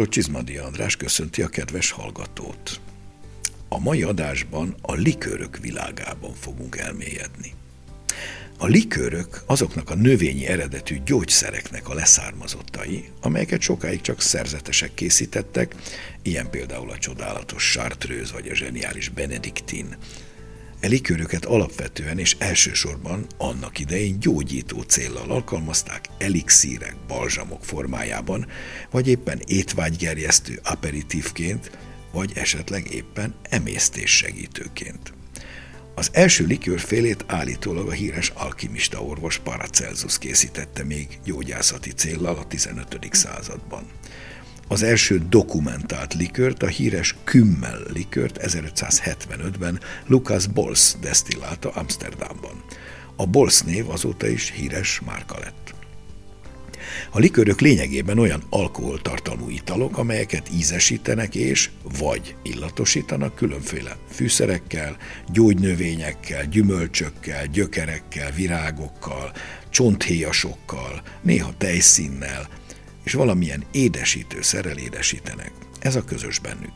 Dr. 0.00 0.08
Csizmadi 0.08 0.56
András 0.56 0.96
köszönti 0.96 1.42
a 1.42 1.48
kedves 1.48 1.90
hallgatót. 1.90 2.80
A 3.68 3.78
mai 3.78 4.02
adásban 4.02 4.74
a 4.82 4.92
likőrök 4.92 5.56
világában 5.56 6.34
fogunk 6.34 6.76
elmélyedni. 6.76 7.52
A 8.58 8.66
likőrök 8.66 9.42
azoknak 9.46 9.90
a 9.90 9.94
növényi 9.94 10.46
eredetű 10.46 10.98
gyógyszereknek 11.04 11.88
a 11.88 11.94
leszármazottai, 11.94 13.08
amelyeket 13.20 13.60
sokáig 13.60 14.00
csak 14.00 14.20
szerzetesek 14.20 14.94
készítettek, 14.94 15.74
ilyen 16.22 16.50
például 16.50 16.90
a 16.90 16.98
csodálatos 16.98 17.70
Chartreuse 17.72 18.32
vagy 18.32 18.48
a 18.48 18.54
zseniális 18.54 19.08
Benediktin. 19.08 19.96
E 20.80 20.86
likőröket 20.86 21.44
alapvetően 21.44 22.18
és 22.18 22.36
elsősorban 22.38 23.26
annak 23.36 23.78
idején 23.78 24.20
gyógyító 24.20 24.82
céllal 24.82 25.30
alkalmazták 25.30 26.04
elixírek, 26.18 26.96
balzsamok 27.06 27.64
formájában, 27.64 28.46
vagy 28.90 29.08
éppen 29.08 29.40
étvágygerjesztő 29.46 30.60
aperitívként, 30.64 31.70
vagy 32.12 32.32
esetleg 32.34 32.94
éppen 32.94 33.34
emésztés 33.42 34.16
segítőként. 34.16 35.12
Az 35.94 36.10
első 36.12 36.46
likőrfélét 36.46 37.24
állítólag 37.26 37.88
a 37.88 37.92
híres 37.92 38.28
alkimista 38.28 39.02
orvos 39.02 39.38
Paracelsus 39.38 40.18
készítette 40.18 40.84
még 40.84 41.18
gyógyászati 41.24 41.90
céllal 41.90 42.36
a 42.36 42.46
15. 42.46 43.08
században. 43.10 43.86
Az 44.72 44.82
első 44.82 45.22
dokumentált 45.28 46.14
likört, 46.14 46.62
a 46.62 46.66
híres 46.66 47.14
Kümmel 47.24 47.78
likört 47.92 48.38
1575-ben 48.42 49.80
Lucas 50.06 50.46
Bols 50.46 50.94
desztillálta 51.00 51.70
Amsterdamban. 51.70 52.62
A 53.16 53.26
Bols 53.26 53.60
név 53.60 53.90
azóta 53.90 54.28
is 54.28 54.50
híres 54.50 55.00
márka 55.00 55.38
lett. 55.38 55.74
A 57.10 57.18
likörök 57.18 57.60
lényegében 57.60 58.18
olyan 58.18 58.42
alkoholtartalmú 58.50 59.48
italok, 59.48 59.98
amelyeket 59.98 60.50
ízesítenek 60.52 61.34
és 61.34 61.70
vagy 61.98 62.34
illatosítanak 62.42 63.34
különféle 63.34 63.96
fűszerekkel, 64.10 64.96
gyógynövényekkel, 65.32 66.44
gyümölcsökkel, 66.44 67.46
gyökerekkel, 67.46 68.30
virágokkal, 68.30 69.32
csonthéjasokkal, 69.70 71.02
néha 71.22 71.52
tejszínnel, 71.58 72.59
és 73.04 73.12
valamilyen 73.12 73.64
édesítőszerrel 73.72 74.76
édesítenek. 74.76 75.52
Ez 75.80 75.96
a 75.96 76.04
közös 76.04 76.38
bennük. 76.38 76.72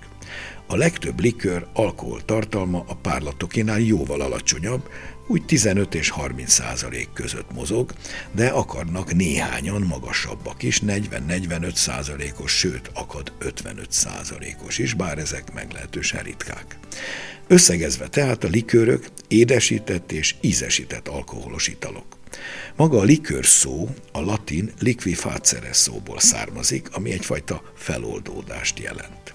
A 0.67 0.77
legtöbb 0.77 1.21
likőr 1.21 1.67
alkohol 1.73 2.25
tartalma 2.25 2.85
a 2.89 2.95
párlatokénál 2.95 3.81
jóval 3.81 4.21
alacsonyabb, 4.21 4.89
úgy 5.27 5.45
15 5.45 5.95
és 5.95 6.09
30 6.09 6.53
százalék 6.53 7.09
között 7.13 7.53
mozog, 7.53 7.93
de 8.33 8.49
akarnak 8.49 9.15
néhányan 9.15 9.83
magasabbak 9.83 10.63
is, 10.63 10.81
40-45 10.87 11.75
százalékos, 11.75 12.53
sőt, 12.53 12.91
akad 12.95 13.33
55 13.39 13.93
százalékos 13.93 14.79
is, 14.79 14.95
bár 14.95 15.19
ezek 15.19 15.53
meglehetősen 15.53 16.23
ritkák. 16.23 16.79
Összegezve 17.47 18.09
tehát 18.09 18.45
a 18.45 18.49
likőrök 18.49 19.09
édesített 19.29 20.13
és 20.13 20.35
ízesített 20.41 21.09
alkoholos 21.09 21.69
italok. 21.69 22.07
Maga 22.77 22.99
a 22.99 23.03
likőr 23.03 23.47
szó 23.47 23.89
a 24.13 24.21
latin 24.21 24.73
liquifacere 24.79 25.73
szóból 25.73 26.21
származik, 26.21 26.89
ami 26.93 27.13
egyfajta 27.13 27.63
feloldódást 27.77 28.79
jelent. 28.79 29.35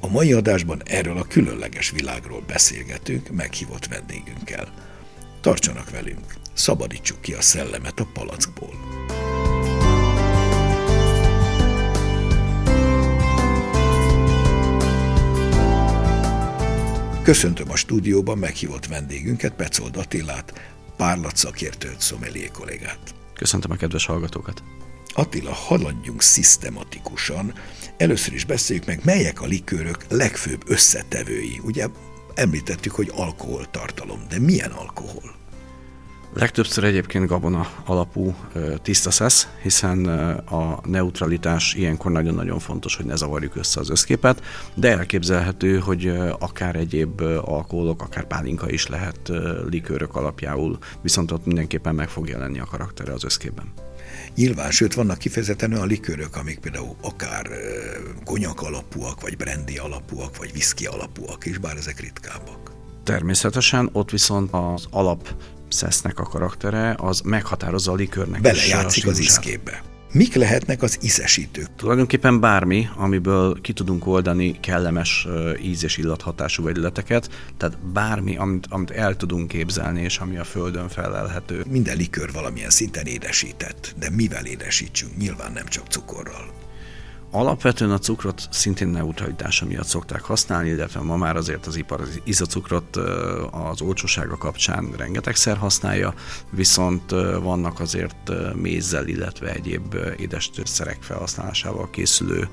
A 0.00 0.08
mai 0.08 0.32
adásban 0.32 0.82
erről 0.84 1.18
a 1.18 1.26
különleges 1.28 1.90
világról 1.90 2.42
beszélgetünk 2.46 3.30
meghívott 3.30 3.86
vendégünkkel. 3.86 4.85
Tartsanak 5.46 5.90
velünk, 5.90 6.34
szabadítsuk 6.52 7.20
ki 7.20 7.32
a 7.32 7.40
szellemet 7.40 8.00
a 8.00 8.06
palackból. 8.12 8.74
Köszöntöm 17.22 17.70
a 17.70 17.76
stúdióban 17.76 18.38
meghívott 18.38 18.86
vendégünket, 18.86 19.54
Pecold 19.54 19.96
Attilát, 19.96 20.52
párlat 20.96 21.36
szakértőt, 21.36 22.00
szomelié 22.00 22.46
kollégát. 22.46 23.14
Köszöntöm 23.34 23.70
a 23.70 23.76
kedves 23.76 24.06
hallgatókat. 24.06 24.62
Attila, 25.14 25.52
haladjunk 25.52 26.22
szisztematikusan. 26.22 27.54
Először 27.96 28.34
is 28.34 28.44
beszéljük 28.44 28.86
meg, 28.86 29.00
melyek 29.04 29.42
a 29.42 29.46
likőrök 29.46 30.04
legfőbb 30.08 30.62
összetevői. 30.70 31.60
Ugye 31.64 31.86
említettük, 32.34 32.92
hogy 32.92 33.10
alkoholtartalom, 33.14 34.20
de 34.28 34.38
milyen 34.38 34.70
alkohol? 34.70 35.35
Legtöbbször 36.38 36.84
egyébként 36.84 37.26
gabona 37.26 37.66
alapú 37.84 38.34
tiszta 38.82 39.10
szesz, 39.10 39.48
hiszen 39.62 40.06
a 40.38 40.80
neutralitás 40.84 41.74
ilyenkor 41.74 42.12
nagyon-nagyon 42.12 42.58
fontos, 42.58 42.96
hogy 42.96 43.04
ne 43.04 43.16
zavarjuk 43.16 43.56
össze 43.56 43.80
az 43.80 43.90
összképet, 43.90 44.42
de 44.74 44.90
elképzelhető, 44.90 45.78
hogy 45.78 46.06
akár 46.38 46.76
egyéb 46.76 47.20
alkoholok, 47.44 48.02
akár 48.02 48.26
pálinka 48.26 48.70
is 48.70 48.86
lehet 48.86 49.32
likőrök 49.68 50.16
alapjául, 50.16 50.78
viszont 51.02 51.30
ott 51.30 51.46
mindenképpen 51.46 51.94
meg 51.94 52.08
fog 52.08 52.28
jelenni 52.28 52.58
a 52.58 52.64
karaktere 52.64 53.12
az 53.12 53.24
összképben. 53.24 53.72
Nyilván, 54.34 54.70
sőt, 54.70 54.94
vannak 54.94 55.18
kifejezetten 55.18 55.72
olyan 55.72 55.86
likőrök, 55.86 56.36
amik 56.36 56.58
például 56.58 56.96
akár 57.02 57.46
konyak 58.24 58.62
alapúak, 58.62 59.20
vagy 59.20 59.36
brandy 59.36 59.76
alapúak, 59.76 60.36
vagy 60.36 60.50
whisky 60.54 60.86
alapúak 60.86 61.46
is, 61.46 61.58
bár 61.58 61.76
ezek 61.76 62.00
ritkábbak. 62.00 62.70
Természetesen, 63.02 63.88
ott 63.92 64.10
viszont 64.10 64.48
az 64.52 64.86
alap 64.90 65.28
szesznek 65.68 66.18
a 66.18 66.22
karaktere, 66.22 66.94
az 66.98 67.20
meghatározza 67.20 67.92
a 67.92 67.94
likőrnek 67.94 68.40
Belejátszik 68.40 69.06
az 69.06 69.18
iszkébe. 69.18 69.82
Mik 70.12 70.34
lehetnek 70.34 70.82
az 70.82 70.98
ízesítők? 71.02 71.68
Tulajdonképpen 71.76 72.40
bármi, 72.40 72.88
amiből 72.96 73.60
ki 73.60 73.72
tudunk 73.72 74.06
oldani 74.06 74.60
kellemes 74.60 75.26
íz- 75.62 75.82
és 75.82 75.96
illathatású 75.96 76.62
vegyületeket, 76.62 77.30
tehát 77.56 77.78
bármi, 77.78 78.36
amit, 78.36 78.66
amit 78.70 78.90
el 78.90 79.16
tudunk 79.16 79.48
képzelni, 79.48 80.02
és 80.02 80.18
ami 80.18 80.36
a 80.36 80.44
földön 80.44 80.88
felelhető. 80.88 81.64
Minden 81.68 81.96
likőr 81.96 82.32
valamilyen 82.32 82.70
szinten 82.70 83.06
édesített, 83.06 83.94
de 83.98 84.10
mivel 84.10 84.44
édesítsünk? 84.44 85.16
Nyilván 85.16 85.52
nem 85.52 85.66
csak 85.66 85.86
cukorral. 85.86 86.65
Alapvetően 87.30 87.90
a 87.90 87.98
cukrot 87.98 88.48
szintén 88.50 88.88
neutralitása 88.88 89.66
miatt 89.66 89.86
szokták 89.86 90.22
használni, 90.22 90.68
illetve 90.68 91.00
ma 91.00 91.16
már 91.16 91.36
azért 91.36 91.66
az 91.66 91.76
ipar 91.76 92.00
az 92.00 92.20
izocukrot 92.24 92.96
az 93.50 93.80
olcsósága 93.80 94.36
kapcsán 94.36 94.92
rengetegszer 94.96 95.56
használja, 95.56 96.14
viszont 96.50 97.10
vannak 97.40 97.80
azért 97.80 98.32
mézzel, 98.54 99.06
illetve 99.06 99.52
egyéb 99.52 99.96
édesszerek 100.18 101.02
felhasználásával 101.02 101.90
készülő 101.90 102.48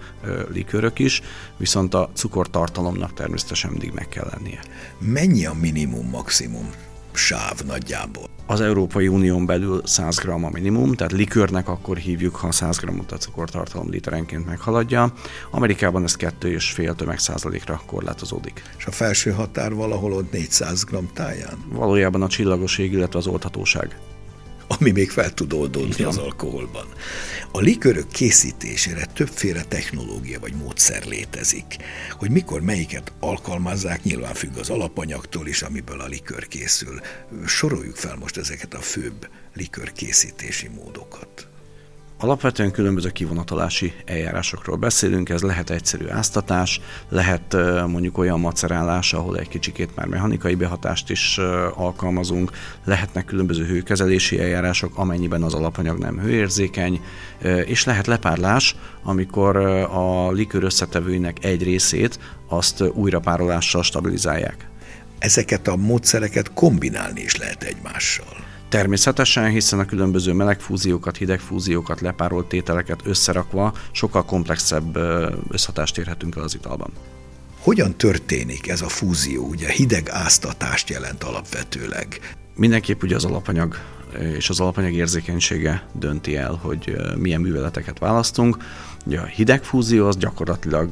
likőrök 0.52 1.00
is, 1.00 1.22
viszont 1.58 1.94
a 1.94 2.10
cukortartalomnak 2.14 3.14
természetesen 3.14 3.72
mindig 3.72 3.92
meg 3.92 4.08
kell 4.08 4.28
lennie. 4.32 4.64
Mennyi 5.00 5.46
a 5.46 5.54
minimum, 5.54 6.10
maximum 6.10 6.70
sáv 7.18 7.60
nagyjából? 7.66 8.26
Az 8.46 8.62
Európai 8.62 9.08
Unión 9.08 9.46
belül 9.46 9.82
100 9.86 10.18
g 10.18 10.30
a 10.30 10.50
minimum, 10.50 10.94
tehát 10.94 11.12
likőrnek 11.12 11.68
akkor 11.68 11.98
hívjuk, 11.98 12.36
ha 12.36 12.52
100 12.52 12.78
g 12.78 12.90
a 13.10 13.16
cukortartalom 13.16 13.90
literenként 13.90 14.46
meghaladja. 14.46 15.14
Amerikában 15.52 16.04
ez 16.04 16.16
2,5 16.16 16.96
tömegszázalékra 16.96 17.82
korlátozódik. 17.86 18.62
És 18.78 18.86
a 18.86 18.92
felső 18.92 19.32
határ 19.32 19.74
valahol 19.74 20.14
ott 20.14 20.32
400 20.32 20.84
g 20.84 21.14
táján? 21.14 21.58
Valójában 21.72 22.22
a 22.22 22.28
csillagoség, 22.28 22.92
illetve 22.92 23.20
az 23.20 23.28
oldhatóság 23.28 24.00
ami 24.80 24.92
még 24.92 25.10
fel 25.10 25.34
tud 25.34 25.54
oldódni 25.54 26.04
az 26.04 26.18
alkoholban. 26.18 26.88
A 27.52 27.60
likörök 27.60 28.08
készítésére 28.08 29.06
többféle 29.06 29.64
technológia 29.64 30.40
vagy 30.40 30.54
módszer 30.54 31.06
létezik. 31.06 31.78
Hogy 32.12 32.32
mikor 32.32 32.62
melyiket 32.62 33.12
alkalmazzák, 33.20 34.04
nyilván 34.04 34.34
függ 34.34 34.58
az 34.58 34.70
alapanyagtól 34.70 35.48
is, 35.48 35.62
amiből 35.62 36.00
a 36.00 36.08
likör 36.08 36.48
készül. 36.48 37.02
Soroljuk 37.46 37.96
fel 37.96 38.16
most 38.16 38.38
ezeket 38.38 38.74
a 38.74 38.82
főbb 38.82 39.28
likör 39.54 39.92
készítési 39.92 40.68
módokat. 40.68 41.48
Alapvetően 42.24 42.72
különböző 42.72 43.10
kivonatolási 43.10 43.94
eljárásokról 44.06 44.76
beszélünk, 44.76 45.30
ez 45.30 45.42
lehet 45.42 45.70
egyszerű 45.70 46.08
áztatás, 46.08 46.82
lehet 47.10 47.56
mondjuk 47.88 48.18
olyan 48.18 48.40
macerálás, 48.40 49.14
ahol 49.14 49.38
egy 49.38 49.48
kicsikét 49.48 49.96
már 49.96 50.08
mechanikai 50.08 50.56
behatást 50.56 51.10
is 51.10 51.38
alkalmazunk, 51.76 52.52
lehetnek 52.84 53.26
különböző 53.26 53.66
hőkezelési 53.66 54.40
eljárások, 54.40 54.98
amennyiben 54.98 55.44
az 55.44 55.54
alapanyag 55.54 55.98
nem 55.98 56.20
hőérzékeny, 56.20 57.02
és 57.66 57.84
lehet 57.84 58.08
lepárlás, 58.08 58.76
amikor 59.04 59.56
a 59.86 60.32
likőr 60.32 60.64
összetevőinek 60.64 61.44
egy 61.46 61.64
részét 61.64 62.20
azt 62.48 62.82
újrapárolással 62.82 63.84
stabilizálják. 63.84 64.68
Ezeket 65.20 65.68
a 65.68 65.76
módszereket 65.76 66.54
kombinálni 66.54 67.22
is 67.22 67.38
lehet 67.38 67.64
egymással. 67.64 68.52
Természetesen, 68.74 69.50
hiszen 69.50 69.80
a 69.80 69.86
különböző 69.86 70.34
melegfúziókat, 70.34 71.18
hidegfúziókat, 71.18 72.02
lepárolt 72.02 72.48
tételeket 72.48 73.02
összerakva 73.04 73.74
sokkal 73.92 74.26
komplexebb 74.26 74.98
összhatást 75.50 75.98
érhetünk 75.98 76.36
el 76.36 76.44
az 76.44 76.56
italban. 76.56 76.92
Hogyan 77.60 77.98
történik 77.98 78.68
ez 78.68 78.82
a 78.82 78.88
fúzió? 78.88 79.48
Ugye 79.48 79.70
hideg 79.70 80.10
áztatást 80.10 80.90
jelent 80.90 81.24
alapvetőleg. 81.24 82.36
Mindenképp 82.56 83.04
ugye 83.04 83.16
az 83.16 83.26
alapanyag 83.26 83.78
és 84.38 84.50
az 84.50 84.60
alapanyag 84.60 84.94
érzékenysége 84.94 85.88
dönti 85.92 86.36
el, 86.36 86.60
hogy 86.62 86.96
milyen 87.18 87.42
műveleteket 87.42 88.00
választunk. 88.00 88.58
Ugye 89.06 89.20
a 89.20 89.26
hidegfúzió 89.26 90.08
az 90.08 90.18
gyakorlatilag 90.18 90.90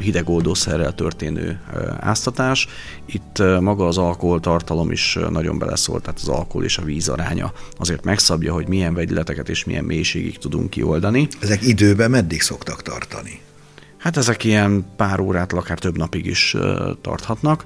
hidegoldószerrel 0.00 0.94
történő 0.94 1.60
áztatás. 2.00 2.68
Itt 3.06 3.42
maga 3.60 3.86
az 3.86 3.98
alkoholtartalom 3.98 4.90
is 4.90 5.18
nagyon 5.30 5.58
beleszól, 5.58 6.00
tehát 6.00 6.20
az 6.22 6.28
alkohol 6.28 6.64
és 6.64 6.78
a 6.78 6.82
víz 6.82 7.08
aránya 7.08 7.52
azért 7.78 8.04
megszabja, 8.04 8.52
hogy 8.52 8.68
milyen 8.68 8.94
vegyületeket 8.94 9.48
és 9.48 9.64
milyen 9.64 9.84
mélységig 9.84 10.38
tudunk 10.38 10.70
kioldani. 10.70 11.28
Ezek 11.40 11.62
időben 11.62 12.10
meddig 12.10 12.40
szoktak 12.42 12.82
tartani? 12.82 13.40
Hát 13.98 14.16
ezek 14.16 14.44
ilyen 14.44 14.86
pár 14.96 15.20
órát, 15.20 15.52
akár 15.52 15.78
több 15.78 15.96
napig 15.96 16.26
is 16.26 16.56
tarthatnak. 17.00 17.64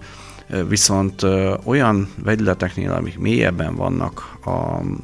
Viszont 0.68 1.22
olyan 1.64 2.08
vegyületeknél, 2.24 2.92
amik 2.92 3.18
mélyebben 3.18 3.76
vannak 3.76 4.38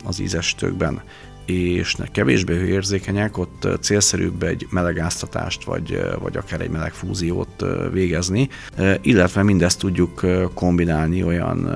az 0.05 0.21
ízestőkben, 0.21 1.03
és 1.47 1.97
kevésbé 2.13 2.55
hőérzékenyek, 2.55 3.39
ott 3.39 3.69
célszerűbb 3.81 4.43
egy 4.43 4.67
melegáztatást, 4.71 5.65
vagy, 5.65 6.01
vagy 6.19 6.37
akár 6.37 6.61
egy 6.61 6.71
meleg 6.71 6.93
fúziót 6.93 7.65
végezni, 7.93 8.49
illetve 9.03 9.43
mindezt 9.43 9.79
tudjuk 9.79 10.27
kombinálni 10.55 11.23
olyan 11.23 11.71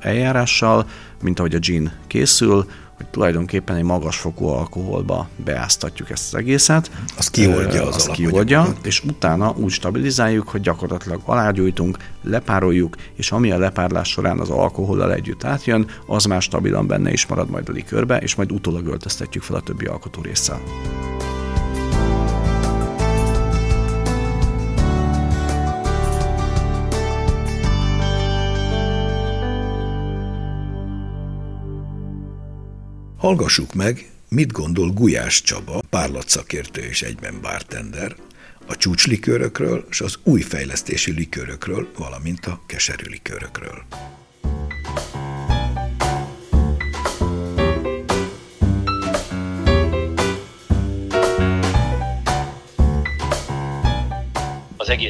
eljárással, 0.00 0.86
mint 1.22 1.38
ahogy 1.38 1.54
a 1.54 1.58
gin 1.58 1.92
készül, 2.06 2.66
hogy 2.96 3.06
tulajdonképpen 3.06 3.76
egy 3.76 3.82
magas 3.82 4.16
fokú 4.16 4.46
alkoholba 4.46 5.28
beáztatjuk 5.36 6.10
ezt 6.10 6.34
az 6.34 6.38
egészet. 6.38 6.90
Az 7.16 7.30
kioldja 7.30 7.86
az, 7.86 7.94
az 7.94 8.06
kioldja, 8.06 8.74
és 8.82 9.04
utána 9.04 9.54
úgy 9.56 9.70
stabilizáljuk, 9.70 10.48
hogy 10.48 10.60
gyakorlatilag 10.60 11.20
alágyújtunk, 11.24 11.98
lepároljuk, 12.22 12.96
és 13.14 13.32
ami 13.32 13.50
a 13.50 13.58
lepárlás 13.58 14.08
során 14.08 14.40
az 14.40 14.50
alkohollal 14.50 15.12
együtt 15.12 15.44
átjön, 15.44 15.86
az 16.06 16.24
már 16.24 16.42
stabilan 16.42 16.86
benne 16.86 17.12
is 17.12 17.26
marad 17.26 17.50
majd 17.50 17.68
a 17.68 17.72
likörbe, 17.72 18.16
és 18.16 18.34
majd 18.34 18.52
utólag 18.52 18.86
öltöztetjük 18.86 19.42
fel 19.42 19.56
a 19.56 19.60
többi 19.60 19.84
alkotó 19.84 20.22
résszel. 20.22 20.60
Hallgassuk 33.24 33.74
meg, 33.74 34.10
mit 34.28 34.52
gondol 34.52 34.90
Gulyás 34.90 35.42
Csaba, 35.42 35.82
párlatszakértő 35.90 36.80
és 36.80 37.02
egyben 37.02 37.40
bartender, 37.40 38.16
a 38.66 38.76
csúcslikőrökről 38.76 39.86
és 39.90 40.00
az 40.00 40.18
új 40.22 40.40
fejlesztési 40.40 41.12
likőrökről, 41.12 41.88
valamint 41.98 42.46
a 42.46 42.60
keserű 42.66 43.10
likőrökről. 43.10 43.84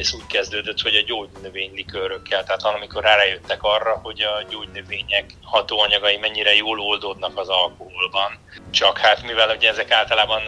Egész 0.05 0.23
úgy 0.23 0.31
kezdődött, 0.31 0.81
hogy 0.81 0.95
a 0.95 1.01
gyógynövénylikőrökkel, 1.01 2.43
tehát 2.43 2.63
amikor 2.63 3.03
rájöttek 3.03 3.63
arra, 3.63 3.99
hogy 4.03 4.21
a 4.21 4.45
gyógynövények 4.49 5.25
hatóanyagai 5.41 6.17
mennyire 6.17 6.55
jól 6.55 6.79
oldódnak 6.79 7.37
az 7.37 7.49
alkoholban. 7.49 8.39
Csak 8.71 8.97
hát 8.97 9.21
mivel 9.21 9.55
ugye 9.55 9.69
ezek 9.69 9.91
általában 9.91 10.41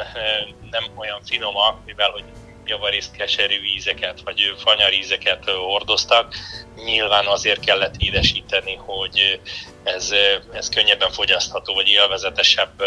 nem 0.71 0.83
olyan 0.95 1.21
finomak, 1.25 1.85
mivel 1.85 2.09
hogy 2.09 2.23
javarészt 2.65 3.15
keserű 3.15 3.63
ízeket, 3.75 4.21
vagy 4.23 4.55
fanyarízeket 4.57 5.49
hordoztak. 5.49 6.33
Nyilván 6.75 7.25
azért 7.25 7.65
kellett 7.65 7.95
édesíteni, 7.97 8.75
hogy 8.75 9.39
ez, 9.83 10.11
ez 10.53 10.69
könnyebben 10.69 11.11
fogyasztható, 11.11 11.73
vagy 11.73 11.87
élvezetesebb 11.87 12.83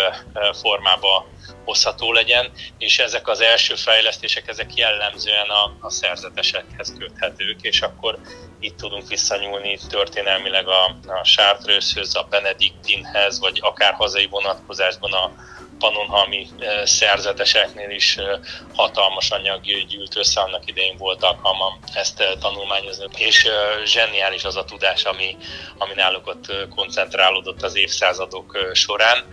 formába 0.53 1.27
hozható 1.71 2.13
legyen, 2.13 2.53
és 2.79 2.99
ezek 2.99 3.29
az 3.29 3.41
első 3.41 3.75
fejlesztések, 3.75 4.49
ezek 4.49 4.75
jellemzően 4.75 5.49
a, 5.49 5.77
a 5.81 5.91
szerzetesekhez 5.91 6.93
köthetők, 6.99 7.61
és 7.61 7.81
akkor 7.81 8.19
itt 8.61 8.77
tudunk 8.77 9.09
visszanyúlni 9.09 9.79
történelmileg 9.89 10.69
a, 10.69 10.85
a 11.07 11.23
Chartreuse-höz, 11.23 12.17
a 12.17 12.27
Benediktinhez, 12.31 13.39
vagy 13.41 13.59
akár 13.63 13.93
hazai 13.93 14.27
vonatkozásban 14.27 15.13
a 15.13 15.33
panonhalmi 15.79 16.47
szerzeteseknél 16.85 17.91
is 17.91 18.19
hatalmas 18.73 19.31
anyag 19.31 19.61
gyűlt 19.87 20.17
össze, 20.17 20.41
annak 20.41 20.69
idején 20.69 20.97
volt 20.97 21.23
alkalmam 21.23 21.79
ezt 21.95 22.37
tanulmányozni. 22.41 23.07
És 23.17 23.47
zseniális 23.85 24.45
az 24.45 24.57
a 24.57 24.65
tudás, 24.65 25.05
ami, 25.05 25.37
ami 25.79 25.95
náluk 25.95 26.27
ott 26.27 26.53
koncentrálódott 26.75 27.63
az 27.63 27.77
évszázadok 27.77 28.71
során. 28.73 29.25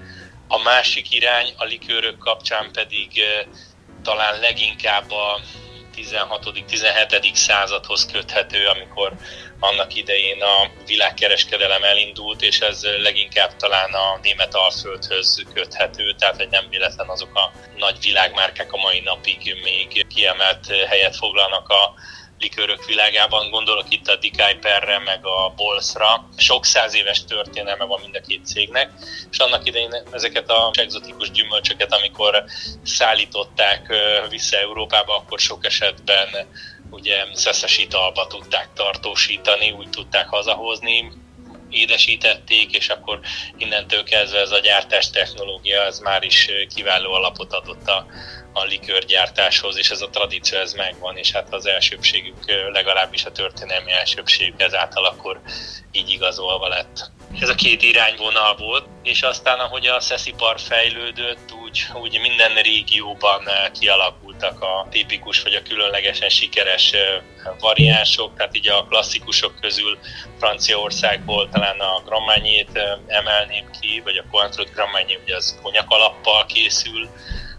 A 0.48 0.58
másik 0.58 1.12
irány 1.12 1.54
a 1.58 1.64
likőrök 1.64 2.18
kapcsán 2.18 2.72
pedig 2.72 3.24
talán 4.02 4.40
leginkább 4.40 5.12
a 5.12 5.40
16.-17. 5.96 7.34
századhoz 7.34 8.06
köthető, 8.06 8.66
amikor 8.66 9.14
annak 9.60 9.96
idején 9.96 10.42
a 10.42 10.72
világkereskedelem 10.86 11.84
elindult, 11.84 12.42
és 12.42 12.60
ez 12.60 12.84
leginkább 12.84 13.56
talán 13.56 13.94
a 13.94 14.20
német 14.22 14.56
alföldhöz 14.56 15.46
köthető, 15.54 16.14
tehát 16.14 16.36
hogy 16.36 16.50
nem 16.50 16.70
véletlen 16.70 17.10
azok 17.10 17.36
a 17.36 17.52
nagy 17.78 17.98
világmárkák 18.02 18.72
a 18.74 18.78
mai 18.78 19.00
napig 19.00 19.56
még 19.64 20.08
kiemelt 20.08 20.68
helyet 20.88 21.16
foglalnak 21.16 21.70
a 21.70 21.94
likőrök 22.38 22.86
világában, 22.86 23.50
gondolok 23.50 23.90
itt 23.90 24.08
a 24.08 24.16
Dikaiperre, 24.16 25.00
meg 25.00 25.26
a 25.26 25.54
Bolszra. 25.56 26.30
Sok 26.38 26.66
száz 26.66 26.94
éves 26.94 27.26
történelme 27.26 27.86
van 27.86 28.00
mind 28.02 28.16
a 28.16 28.22
két 28.22 28.46
cégnek, 28.46 28.94
és 29.30 29.40
annak 29.40 29.66
idején 29.66 30.08
ezeket 30.10 30.50
a 30.50 30.72
egzotikus 30.74 31.32
gyümölcsöket, 31.32 31.94
amikor 31.94 32.44
szállították 32.84 33.94
vissza 34.30 34.58
Európába, 34.58 35.16
akkor 35.16 35.40
sok 35.40 35.66
esetben 35.66 36.48
ugye 36.90 37.26
szeszes 37.34 37.78
italba 37.78 38.28
tudták 38.28 38.74
tartósítani, 38.74 39.72
úgy 39.72 39.90
tudták 39.90 40.28
hazahozni, 40.28 41.12
édesítették, 41.70 42.76
és 42.76 42.90
akkor 42.90 43.20
innentől 43.58 44.04
kezdve 44.04 44.40
ez 44.40 44.52
a 44.52 44.60
gyártás 44.60 45.10
technológia, 45.10 45.82
ez 45.82 46.00
már 46.00 46.24
is 46.24 46.50
kiváló 46.68 47.14
alapot 47.14 47.54
adott 47.54 47.88
a, 47.88 48.06
a 48.54 48.64
likőrgyártáshoz, 48.64 49.78
és 49.78 49.90
ez 49.90 50.02
a 50.02 50.10
tradíció 50.10 50.60
ez 50.60 50.74
megvan, 50.74 51.18
és 51.18 51.32
hát 51.32 51.54
az 51.54 51.66
elsőbségük 51.66 52.38
legalábbis 52.72 53.26
a 53.26 53.32
történelmi 53.32 53.92
elsőbség 53.92 54.54
ezáltal 54.58 55.06
akkor 55.06 55.42
így 55.92 56.10
igazolva 56.10 56.68
lett. 56.68 57.17
Ez 57.40 57.50
a 57.50 57.56
két 57.56 57.82
irányvonal 57.82 58.56
volt, 58.56 58.86
és 59.04 59.22
aztán 59.22 59.60
ahogy 59.60 59.88
a 59.88 60.00
szeszipar 60.00 60.60
fejlődött, 60.60 61.54
úgy, 61.64 61.88
úgy 62.02 62.20
minden 62.20 62.56
régióban 62.56 63.44
kialakultak 63.80 64.62
a 64.62 64.88
tipikus 64.90 65.42
vagy 65.42 65.54
a 65.54 65.62
különlegesen 65.62 66.30
sikeres 66.30 66.94
variánsok, 67.60 68.36
tehát 68.36 68.56
így 68.56 68.70
a 68.70 68.86
klasszikusok 68.90 69.54
közül 69.62 69.98
Franciaországból 70.40 71.50
talán 71.50 71.80
a 71.80 72.02
Grammányét 72.06 72.80
emelném 73.08 73.70
ki, 73.80 74.02
vagy 74.04 74.18
a 74.18 74.26
Cointreau 74.32 74.68
Grammányé, 74.74 75.20
ugye 75.24 75.36
az 75.36 75.60
konyak 75.62 75.90
alappal 75.90 76.46
készül, 76.46 77.10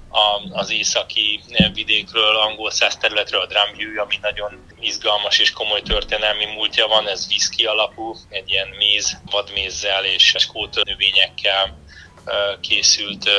a, 0.08 0.58
az 0.58 0.70
északi 0.70 1.40
vidékről, 1.74 2.36
angol 2.36 2.70
száz 2.70 2.96
területről 2.96 3.40
a 3.40 3.46
Drumview, 3.46 4.00
ami 4.00 4.18
nagyon 4.22 4.66
izgalmas 4.80 5.38
és 5.38 5.50
komoly 5.50 5.82
történelmi 5.82 6.44
múltja 6.44 6.86
van, 6.86 7.08
ez 7.08 7.28
viszki 7.28 7.64
alapú, 7.64 8.14
egy 8.28 8.50
ilyen 8.50 8.68
méz, 8.78 9.20
vadmézzel 9.30 10.04
és 10.04 10.34
skót 10.38 10.84
növényekkel 10.84 11.78
készült 12.60 13.30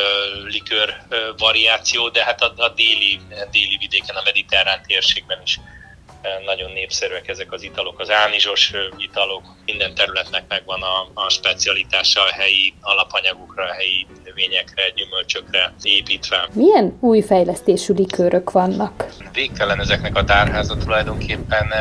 likőr 0.46 1.02
variáció, 1.38 2.10
de 2.10 2.24
hát 2.24 2.42
a, 2.42 2.54
a 2.58 2.70
déli, 2.70 3.20
déli 3.52 3.78
vidéken, 3.78 4.16
a 4.16 4.22
mediterrán 4.24 4.82
térségben 4.88 5.42
is 5.42 5.60
nagyon 6.46 6.72
népszerűek 6.72 7.28
ezek 7.28 7.52
az 7.52 7.64
italok, 7.64 8.00
az 8.00 8.12
ánizsos 8.12 8.74
italok, 8.98 9.42
minden 9.66 9.94
területnek 9.96 10.44
megvan 10.48 10.82
a, 10.82 11.08
a 11.14 11.30
specialitása 11.30 12.22
a 12.22 12.32
helyi 12.32 12.74
alapanyagokra, 12.82 13.64
a 13.64 13.74
helyi 13.74 14.08
növényekre, 14.24 14.90
gyümölcsökre 14.90 15.74
építve. 15.82 16.48
Milyen 16.54 16.98
új 17.00 17.22
fejlesztésű 17.22 17.94
likőrök 17.94 18.52
vannak? 18.52 19.06
Végtelen 19.34 19.80
ezeknek 19.80 20.16
a 20.16 20.24
tárháza 20.24 20.78
tulajdonképpen 20.78 21.74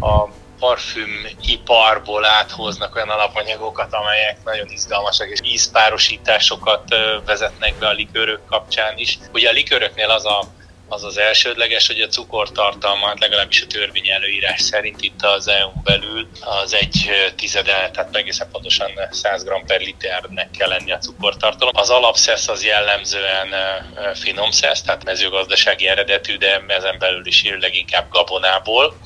a 0.00 0.28
parfüm 0.58 1.26
iparból 1.46 2.24
áthoznak 2.24 2.94
olyan 2.94 3.08
alapanyagokat, 3.08 3.92
amelyek 3.92 4.36
nagyon 4.44 4.66
izgalmasak, 4.68 5.28
és 5.28 5.38
ízpárosításokat 5.42 6.94
vezetnek 7.24 7.74
be 7.78 7.86
a 7.86 7.92
likőrök 7.92 8.40
kapcsán 8.46 8.98
is. 8.98 9.18
Ugye 9.32 9.48
a 9.48 9.52
likőröknél 9.52 10.10
az 10.10 10.26
a 10.26 10.44
az 10.94 11.04
az 11.04 11.18
elsődleges, 11.18 11.86
hogy 11.86 12.00
a 12.00 12.06
cukortartalma, 12.06 13.06
hát 13.06 13.20
legalábbis 13.20 13.62
a 13.62 13.66
törvény 13.66 14.10
előírás 14.10 14.60
szerint 14.60 15.02
itt 15.02 15.22
az 15.22 15.48
EU-n 15.48 15.82
belül 15.82 16.28
az 16.40 16.74
egy 16.74 17.10
tizede, 17.36 17.90
tehát 17.90 18.16
egészen 18.16 18.48
pontosan 18.52 18.90
100 19.10 19.44
g 19.44 19.64
per 19.66 19.80
liternek 19.80 20.50
kell 20.50 20.68
lenni 20.68 20.92
a 20.92 20.98
cukortartalom. 20.98 21.72
Az 21.76 21.90
alapszesz 21.90 22.48
az 22.48 22.64
jellemzően 22.64 23.54
finom 24.14 24.50
szesz, 24.50 24.82
tehát 24.82 25.04
mezőgazdasági 25.04 25.86
eredetű, 25.86 26.36
de 26.36 26.64
ezen 26.66 26.98
belül 26.98 27.26
is 27.26 27.44
leginkább 27.60 28.08
gabonából 28.10 28.96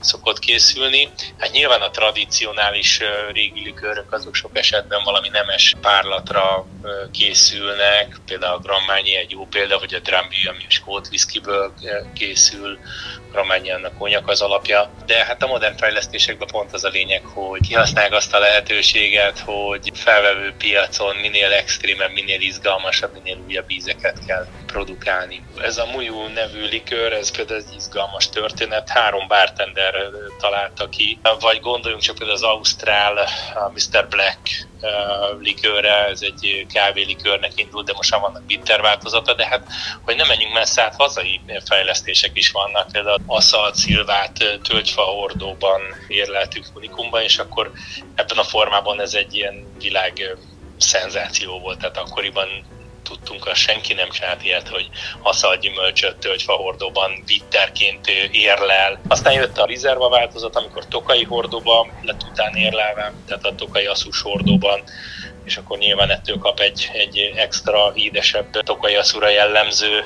szokott 0.00 0.38
készülni. 0.38 1.08
Hát 1.38 1.50
nyilván 1.50 1.80
a 1.80 1.90
tradicionális 1.90 3.00
régi 3.32 3.62
likőrök 3.62 4.12
azok 4.12 4.34
sok 4.34 4.56
esetben 4.56 5.02
valami 5.04 5.28
nemes 5.28 5.76
párlatra 5.80 6.66
készülnek, 7.10 8.20
például 8.26 8.54
a 8.54 8.58
Grammányi 8.58 9.16
egy 9.16 9.30
jó 9.30 9.46
példa, 9.46 9.78
hogy 9.78 9.94
a 9.94 9.98
Dramby, 9.98 10.46
ami 10.48 10.64
a 10.68 10.70
skót 10.70 11.08
whisky-ből 11.10 11.74
készül, 12.14 12.78
Rományiának 13.32 13.94
konyak 13.98 14.28
az 14.28 14.40
alapja, 14.40 14.94
de 15.06 15.24
hát 15.24 15.42
a 15.42 15.46
modern 15.46 15.76
fejlesztésekben 15.76 16.48
pont 16.48 16.72
az 16.72 16.84
a 16.84 16.88
lényeg, 16.88 17.24
hogy 17.24 17.60
kihasználják 17.60 18.12
azt 18.12 18.34
a 18.34 18.38
lehetőséget, 18.38 19.38
hogy 19.38 19.90
felvevő 19.94 20.54
piacon 20.58 21.16
minél 21.16 21.52
extrémebb, 21.52 22.12
minél 22.12 22.40
izgalmasabb, 22.40 23.12
minél 23.12 23.36
újabb 23.46 23.70
ízeket 23.70 24.24
kell 24.26 24.46
produkálni. 24.66 25.44
Ez 25.62 25.76
a 25.76 25.86
Mujú 25.86 26.26
nevű 26.26 26.68
likőr, 26.68 27.12
ez 27.12 27.30
például 27.30 27.60
egy 27.60 27.74
izgalmas 27.74 28.28
történet, 28.28 28.88
három 28.88 29.28
bartender 29.28 29.89
találta 30.40 30.88
ki, 30.88 31.20
vagy 31.40 31.60
gondoljunk 31.60 32.02
csak 32.02 32.14
például 32.14 32.36
az 32.36 32.42
Ausztrál 32.42 33.28
Mr. 33.74 34.08
Black 34.08 34.68
likőre, 35.38 36.06
ez 36.06 36.22
egy 36.22 36.66
kávélikőrnek 36.72 37.52
indult, 37.54 37.86
de 37.86 37.92
most 37.96 38.10
már 38.10 38.20
vannak 38.20 38.46
bitter 38.46 38.80
változata, 38.80 39.34
de 39.34 39.46
hát, 39.46 39.66
hogy 40.04 40.16
nem 40.16 40.26
menjünk 40.26 40.52
messze, 40.52 40.82
hát 40.82 40.94
hazai 40.96 41.40
fejlesztések 41.64 42.30
is 42.34 42.50
vannak, 42.50 42.92
például 42.92 43.18
aszalt 43.26 43.74
szilvát 43.74 44.60
tölgyfa 44.62 45.02
hordóban 45.02 45.80
érleltük 46.08 46.64
unikumban, 46.74 47.22
és 47.22 47.38
akkor 47.38 47.72
ebben 48.14 48.38
a 48.38 48.44
formában 48.44 49.00
ez 49.00 49.14
egy 49.14 49.34
ilyen 49.34 49.76
világ 49.78 50.36
szenzáció 50.78 51.58
volt, 51.58 51.78
tehát 51.78 51.96
akkoriban 51.96 52.48
tudtunk, 53.02 53.46
azt 53.46 53.60
senki 53.60 53.92
nem 53.92 54.10
csinált 54.10 54.44
ilyet, 54.44 54.68
hogy 54.68 54.88
aszalgyümölcsöt 55.22 56.16
tölgyfa 56.16 56.52
hordóban 56.52 57.22
bitterként 57.26 58.08
érlel. 58.30 59.00
Aztán 59.08 59.32
jött 59.32 59.58
a 59.58 59.66
rizerva 59.66 60.08
változat, 60.08 60.56
amikor 60.56 60.88
tokai 60.88 61.24
hordóban 61.24 61.92
lett 62.02 62.22
után 62.22 62.54
érlelve, 62.54 63.12
tehát 63.26 63.44
a 63.44 63.54
tokai 63.54 63.86
aszus 63.86 64.22
hordóban 64.22 64.82
és 65.44 65.56
akkor 65.56 65.78
nyilván 65.78 66.10
ettől 66.10 66.38
kap 66.38 66.60
egy, 66.60 66.90
egy 66.92 67.32
extra 67.36 67.92
édesebb 67.94 68.50
tokai 68.50 68.94
aszura 68.94 69.28
jellemző 69.28 70.04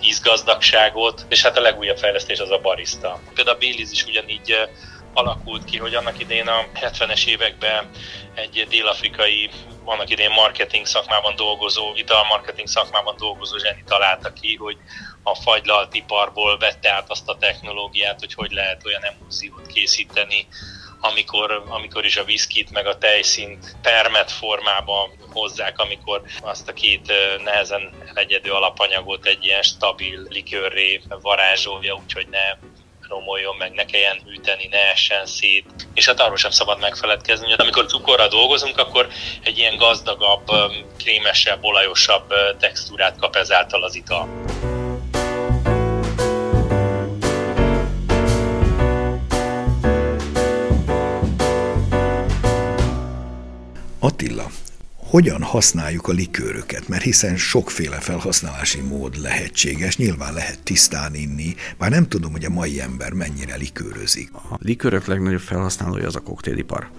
ízgazdagságot, 0.00 1.26
és 1.28 1.42
hát 1.42 1.56
a 1.56 1.60
legújabb 1.60 1.96
fejlesztés 1.96 2.38
az 2.38 2.50
a 2.50 2.58
barista. 2.58 3.20
Például 3.34 3.56
a 3.56 3.60
Baileys 3.60 3.90
is 3.90 4.04
ugyanígy 4.04 4.56
alakult 5.14 5.64
ki, 5.64 5.78
hogy 5.78 5.94
annak 5.94 6.18
idén 6.18 6.48
a 6.48 6.64
70-es 6.74 7.26
években 7.26 7.90
egy 8.34 8.66
dél-afrikai 8.68 9.50
annak 9.84 10.10
idén 10.10 10.30
marketing 10.30 10.86
szakmában 10.86 11.36
dolgozó, 11.36 11.94
marketing 12.28 12.68
szakmában 12.68 13.16
dolgozó 13.16 13.58
zseni 13.58 13.82
találta 13.86 14.32
ki, 14.32 14.56
hogy 14.56 14.76
a 15.22 15.34
fagylalt 15.34 15.94
iparból 15.94 16.58
vette 16.58 16.90
át 16.90 17.10
azt 17.10 17.28
a 17.28 17.36
technológiát, 17.36 18.18
hogy 18.18 18.34
hogy 18.34 18.52
lehet 18.52 18.84
olyan 18.84 19.04
emulziót 19.04 19.66
készíteni, 19.66 20.46
amikor, 21.00 21.64
amikor 21.68 22.04
is 22.04 22.16
a 22.16 22.24
viszkit 22.24 22.70
meg 22.70 22.86
a 22.86 22.98
tejszint 22.98 23.76
permet 23.82 24.30
formába 24.30 25.10
hozzák, 25.32 25.78
amikor 25.78 26.22
azt 26.40 26.68
a 26.68 26.72
két 26.72 27.12
nehezen 27.44 27.94
legyedő 28.14 28.50
alapanyagot 28.52 29.26
egy 29.26 29.44
ilyen 29.44 29.62
stabil 29.62 30.26
likőrré 30.28 31.00
varázsolja, 31.08 31.94
úgyhogy 31.94 32.28
ne 32.28 32.72
romoljon 33.14 33.56
meg, 33.56 33.72
ne 33.72 33.84
kelljen 33.84 34.20
hűteni, 34.26 34.66
ne 34.70 34.90
essen 34.90 35.26
szét. 35.26 35.64
És 35.94 36.06
hát 36.06 36.20
arról 36.20 36.36
sem 36.36 36.50
szabad 36.50 36.78
megfeledkezni, 36.80 37.50
hogy 37.50 37.60
amikor 37.60 37.86
cukorra 37.86 38.28
dolgozunk, 38.28 38.78
akkor 38.78 39.08
egy 39.42 39.58
ilyen 39.58 39.76
gazdagabb, 39.76 40.46
krémesebb, 40.98 41.64
olajosabb 41.64 42.34
textúrát 42.58 43.16
kap 43.18 43.36
ezáltal 43.36 43.82
az 43.82 43.94
ital. 43.94 44.28
Attila, 54.00 54.46
hogyan 55.14 55.42
használjuk 55.42 56.08
a 56.08 56.12
likőröket, 56.12 56.88
mert 56.88 57.02
hiszen 57.02 57.36
sokféle 57.36 57.96
felhasználási 57.96 58.80
mód 58.80 59.16
lehetséges, 59.20 59.96
nyilván 59.96 60.32
lehet 60.32 60.62
tisztán 60.62 61.14
inni, 61.14 61.54
bár 61.78 61.90
nem 61.90 62.08
tudom, 62.08 62.32
hogy 62.32 62.44
a 62.44 62.50
mai 62.50 62.80
ember 62.80 63.12
mennyire 63.12 63.56
likőrözik. 63.56 64.30
A 64.32 64.56
likőrök 64.58 65.06
legnagyobb 65.06 65.40
felhasználója 65.40 66.06
az 66.06 66.16
a 66.16 66.20
koktélipar. 66.20 66.90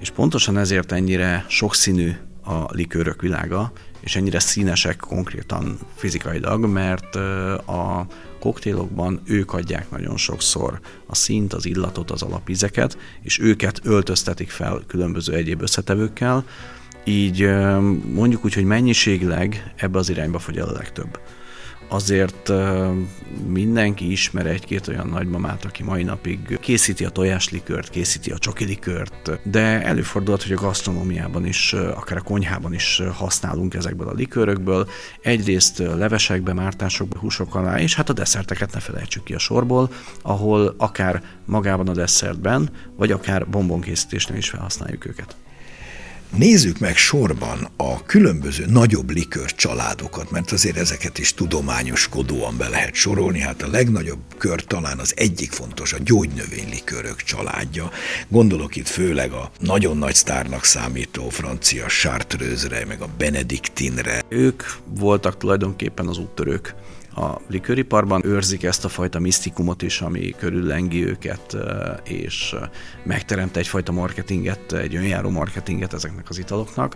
És 0.00 0.10
pontosan 0.10 0.58
ezért 0.58 0.92
ennyire 0.92 1.44
sokszínű 1.48 2.12
a 2.44 2.74
likőrök 2.74 3.20
világa, 3.20 3.72
és 4.00 4.16
ennyire 4.16 4.38
színesek 4.38 4.96
konkrétan 4.96 5.78
fizikailag, 5.94 6.64
mert 6.64 7.14
a 7.66 8.06
koktélokban 8.40 9.20
ők 9.24 9.52
adják 9.52 9.90
nagyon 9.90 10.16
sokszor 10.16 10.80
a 11.06 11.14
színt, 11.14 11.52
az 11.52 11.66
illatot, 11.66 12.10
az 12.10 12.22
alapízeket, 12.22 12.98
és 13.22 13.38
őket 13.38 13.80
öltöztetik 13.82 14.50
fel 14.50 14.82
különböző 14.86 15.34
egyéb 15.34 15.62
összetevőkkel, 15.62 16.44
így 17.06 17.48
mondjuk 18.12 18.44
úgy, 18.44 18.54
hogy 18.54 18.64
mennyiségileg 18.64 19.72
ebbe 19.76 19.98
az 19.98 20.10
irányba 20.10 20.38
fogy 20.38 20.58
el 20.58 20.68
a 20.68 20.72
legtöbb. 20.72 21.18
Azért 21.88 22.52
mindenki 23.46 24.10
ismer 24.10 24.46
egy-két 24.46 24.88
olyan 24.88 25.06
nagymamát, 25.06 25.64
aki 25.64 25.82
mai 25.82 26.02
napig 26.02 26.58
készíti 26.60 27.04
a 27.04 27.10
tojáslikört, 27.10 27.90
készíti 27.90 28.30
a 28.30 28.38
csokilikört, 28.38 29.40
de 29.42 29.82
előfordulhat, 29.82 30.42
hogy 30.42 30.52
a 30.52 30.60
gasztronómiában 30.60 31.46
is, 31.46 31.72
akár 31.72 32.18
a 32.18 32.22
konyhában 32.22 32.74
is 32.74 33.02
használunk 33.12 33.74
ezekből 33.74 34.08
a 34.08 34.12
likőrökből. 34.12 34.88
Egyrészt 35.22 35.78
levesekbe, 35.78 36.52
mártásokba, 36.52 37.18
húsok 37.18 37.54
alá, 37.54 37.80
és 37.80 37.94
hát 37.94 38.08
a 38.08 38.12
desszerteket 38.12 38.72
ne 38.72 38.80
felejtsük 38.80 39.24
ki 39.24 39.34
a 39.34 39.38
sorból, 39.38 39.90
ahol 40.22 40.74
akár 40.78 41.22
magában 41.44 41.88
a 41.88 41.94
desszertben, 41.94 42.70
vagy 42.96 43.10
akár 43.10 43.48
bombonkészítésnél 43.48 44.38
is 44.38 44.48
felhasználjuk 44.48 45.06
őket. 45.06 45.36
Nézzük 46.34 46.78
meg 46.78 46.96
sorban 46.96 47.68
a 47.76 48.02
különböző 48.02 48.66
nagyobb 48.66 49.10
likör 49.10 49.54
családokat, 49.54 50.30
mert 50.30 50.52
azért 50.52 50.76
ezeket 50.76 51.18
is 51.18 51.34
tudományoskodóan 51.34 52.56
be 52.56 52.68
lehet 52.68 52.94
sorolni. 52.94 53.40
Hát 53.40 53.62
a 53.62 53.68
legnagyobb 53.68 54.20
kör 54.38 54.64
talán 54.64 54.98
az 54.98 55.12
egyik 55.16 55.52
fontos, 55.52 55.92
a 55.92 55.98
gyógynövénylikörök 56.04 57.22
családja. 57.22 57.90
Gondolok 58.28 58.76
itt 58.76 58.88
főleg 58.88 59.32
a 59.32 59.50
nagyon 59.60 59.96
nagy 59.96 60.14
sztárnak 60.14 60.64
számító 60.64 61.28
francia 61.28 61.86
Chartreuse-re, 61.86 62.84
meg 62.84 63.00
a 63.00 63.08
Benediktinre. 63.18 64.22
Ők 64.28 64.62
voltak 64.84 65.38
tulajdonképpen 65.38 66.06
az 66.06 66.18
úttörők 66.18 66.74
a 67.16 67.40
liköriparban 67.46 68.26
őrzik 68.26 68.62
ezt 68.62 68.84
a 68.84 68.88
fajta 68.88 69.18
misztikumot 69.18 69.82
is, 69.82 70.00
ami 70.00 70.34
körüllengi 70.38 71.06
őket, 71.06 71.56
és 72.04 72.54
megteremt 73.02 73.56
egyfajta 73.56 73.92
marketinget, 73.92 74.72
egy 74.72 74.96
önjáró 74.96 75.30
marketinget 75.30 75.92
ezeknek 75.92 76.28
az 76.28 76.38
italoknak 76.38 76.94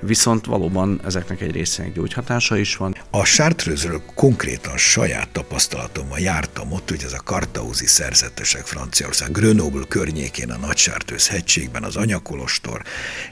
viszont 0.00 0.46
valóban 0.46 1.00
ezeknek 1.04 1.40
egy 1.40 1.50
részének 1.50 1.92
gyógyhatása 1.92 2.56
is 2.56 2.76
van. 2.76 2.96
A 3.10 3.22
Chartreuse-ről 3.22 4.02
konkrétan 4.14 4.76
saját 4.76 5.28
tapasztalatommal 5.28 6.18
jártam 6.18 6.72
ott, 6.72 6.88
hogy 6.88 7.02
ez 7.04 7.12
a 7.12 7.20
kartauzi 7.24 7.86
szerzetesek 7.86 8.66
Franciaország, 8.66 9.30
Grenoble 9.30 9.84
környékén, 9.88 10.50
a 10.50 10.56
Nagy 10.56 10.76
Chartreuse 10.76 11.32
hegységben, 11.32 11.82
az 11.82 11.96
Anyakolostor, 11.96 12.82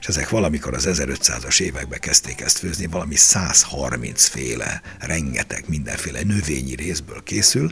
és 0.00 0.06
ezek 0.06 0.28
valamikor 0.28 0.74
az 0.74 0.88
1500-as 0.90 1.60
években 1.60 2.00
kezdték 2.00 2.40
ezt 2.40 2.58
főzni, 2.58 2.86
valami 2.86 3.14
130 3.14 4.26
féle, 4.26 4.82
rengeteg 4.98 5.64
mindenféle 5.68 6.20
növényi 6.22 6.74
részből 6.74 7.22
készül, 7.22 7.70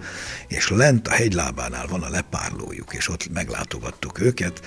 és 0.49 0.69
lent 0.69 1.09
a 1.09 1.13
hegylábánál 1.13 1.87
van 1.87 2.03
a 2.03 2.09
lepárlójuk, 2.09 2.95
és 2.95 3.09
ott 3.09 3.33
meglátogattuk 3.33 4.21
őket, 4.21 4.61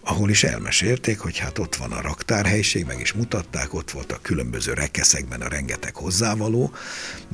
ahol 0.00 0.30
is 0.30 0.44
elmesélték, 0.44 1.18
hogy 1.18 1.38
hát 1.38 1.58
ott 1.58 1.76
van 1.76 1.92
a 1.92 2.00
raktárhelység, 2.00 2.86
meg 2.86 3.00
is 3.00 3.12
mutatták, 3.12 3.69
voltak, 3.70 3.90
ott 3.90 3.90
voltak 3.90 4.22
különböző 4.22 4.72
rekeszekben 4.72 5.40
a 5.40 5.48
rengeteg 5.48 5.94
hozzávaló, 5.94 6.72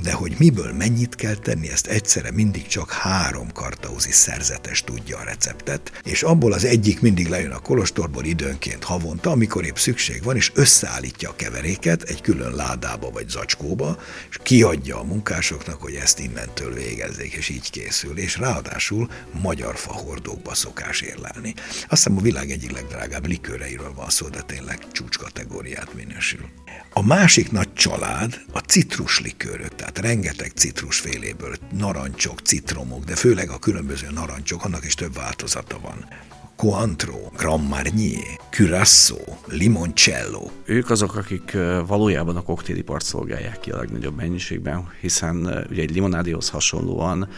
de 0.03 0.13
hogy 0.13 0.35
miből 0.39 0.73
mennyit 0.73 1.15
kell 1.15 1.35
tenni, 1.35 1.71
ezt 1.71 1.87
egyszerre 1.87 2.31
mindig 2.31 2.67
csak 2.67 2.93
három 2.93 3.53
kartauzi 3.53 4.13
szerzetes 4.13 4.85
tudja 4.85 5.19
a 5.19 5.25
receptet, 5.25 5.93
és 6.05 6.23
abból 6.23 6.53
az 6.53 6.65
egyik 6.65 7.01
mindig 7.01 7.29
lejön 7.29 7.51
a 7.51 7.59
kolostorból 7.59 8.25
időnként 8.25 8.85
havonta, 8.85 9.31
amikor 9.31 9.65
épp 9.65 9.77
szükség 9.77 10.23
van, 10.23 10.37
és 10.37 10.53
összeállítja 10.55 11.31
a 11.31 11.37
keveréket 11.37 12.03
egy 12.03 12.21
külön 12.21 12.55
ládába 12.55 13.11
vagy 13.11 13.29
zacskóba, 13.29 13.99
és 14.31 14.39
kiadja 14.43 14.99
a 15.01 15.05
munkásoknak, 15.05 15.83
hogy 15.83 15.95
ezt 15.95 16.19
innentől 16.19 16.75
végezzék, 16.75 17.33
és 17.33 17.49
így 17.49 17.71
készül, 17.71 18.19
és 18.19 18.37
ráadásul 18.37 19.11
magyar 19.43 19.77
fahordókba 19.77 20.55
szokás 20.55 21.01
érlelni. 21.01 21.55
Azt 21.57 21.89
hiszem 21.89 22.17
a 22.17 22.21
világ 22.21 22.51
egyik 22.51 22.73
legdrágább 22.73 23.27
liköreiről 23.27 23.93
van 23.95 24.11
szó, 24.11 24.29
de 24.29 24.43
tényleg 24.43 24.79
csúcskategóriát 24.93 25.95
minősít 25.95 26.26
minősül. 26.33 26.49
A 26.93 27.03
másik 27.03 27.51
nagy 27.51 27.73
család 27.73 28.41
a 28.53 28.59
citruslikőrök, 28.59 29.75
tehát 29.75 29.99
rengeteg 29.99 30.53
citrusféléből, 30.55 31.57
narancsok, 31.73 32.41
citromok, 32.41 33.05
de 33.05 33.15
főleg 33.15 33.51
a 33.51 33.59
különböző 33.59 34.11
narancsok, 34.11 34.65
annak 34.65 34.85
is 34.85 34.95
több 34.95 35.15
változata 35.15 35.79
van. 35.81 36.09
Cointreau, 36.57 37.31
Grand 37.37 37.69
Marnier, 37.69 38.39
Curaçao, 38.51 39.37
Limoncello. 39.47 40.51
Ők 40.65 40.91
azok, 40.91 41.17
akik 41.17 41.57
valójában 41.87 42.37
a 42.37 42.43
koktélipart 42.43 43.05
szolgálják 43.05 43.61
ki 43.61 43.71
a 43.71 43.77
legnagyobb 43.77 44.17
mennyiségben, 44.17 44.89
hiszen 45.01 45.67
ugye 45.71 45.83
egy 45.83 45.91
limonádéhoz 45.91 46.51
hasonlóan 46.51 47.29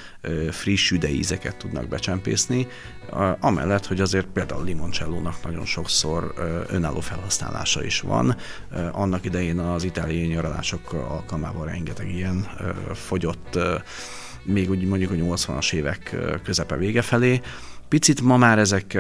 friss 0.51 0.91
üdeízeket 0.91 1.57
tudnak 1.57 1.89
becsempészni, 1.89 2.67
amellett, 3.41 3.87
hogy 3.87 4.01
azért 4.01 4.27
például 4.27 4.65
limoncello 4.65 5.21
nagyon 5.45 5.65
sokszor 5.65 6.35
önálló 6.69 7.01
felhasználása 7.01 7.85
is 7.85 8.01
van. 8.01 8.37
Annak 8.93 9.25
idején 9.25 9.59
az 9.59 9.85
itáliai 9.85 10.27
nyaralások 10.27 10.93
alkalmával 10.93 11.67
rengeteg 11.67 12.11
ilyen 12.15 12.47
fogyott 12.95 13.59
még 14.43 14.71
úgy 14.71 14.85
mondjuk 14.85 15.11
a 15.11 15.15
80-as 15.15 15.73
évek 15.73 16.17
közepe 16.43 16.77
vége 16.77 17.03
felé, 17.03 17.41
Picit 17.89 18.21
ma 18.21 18.37
már 18.37 18.59
ezek 18.59 18.95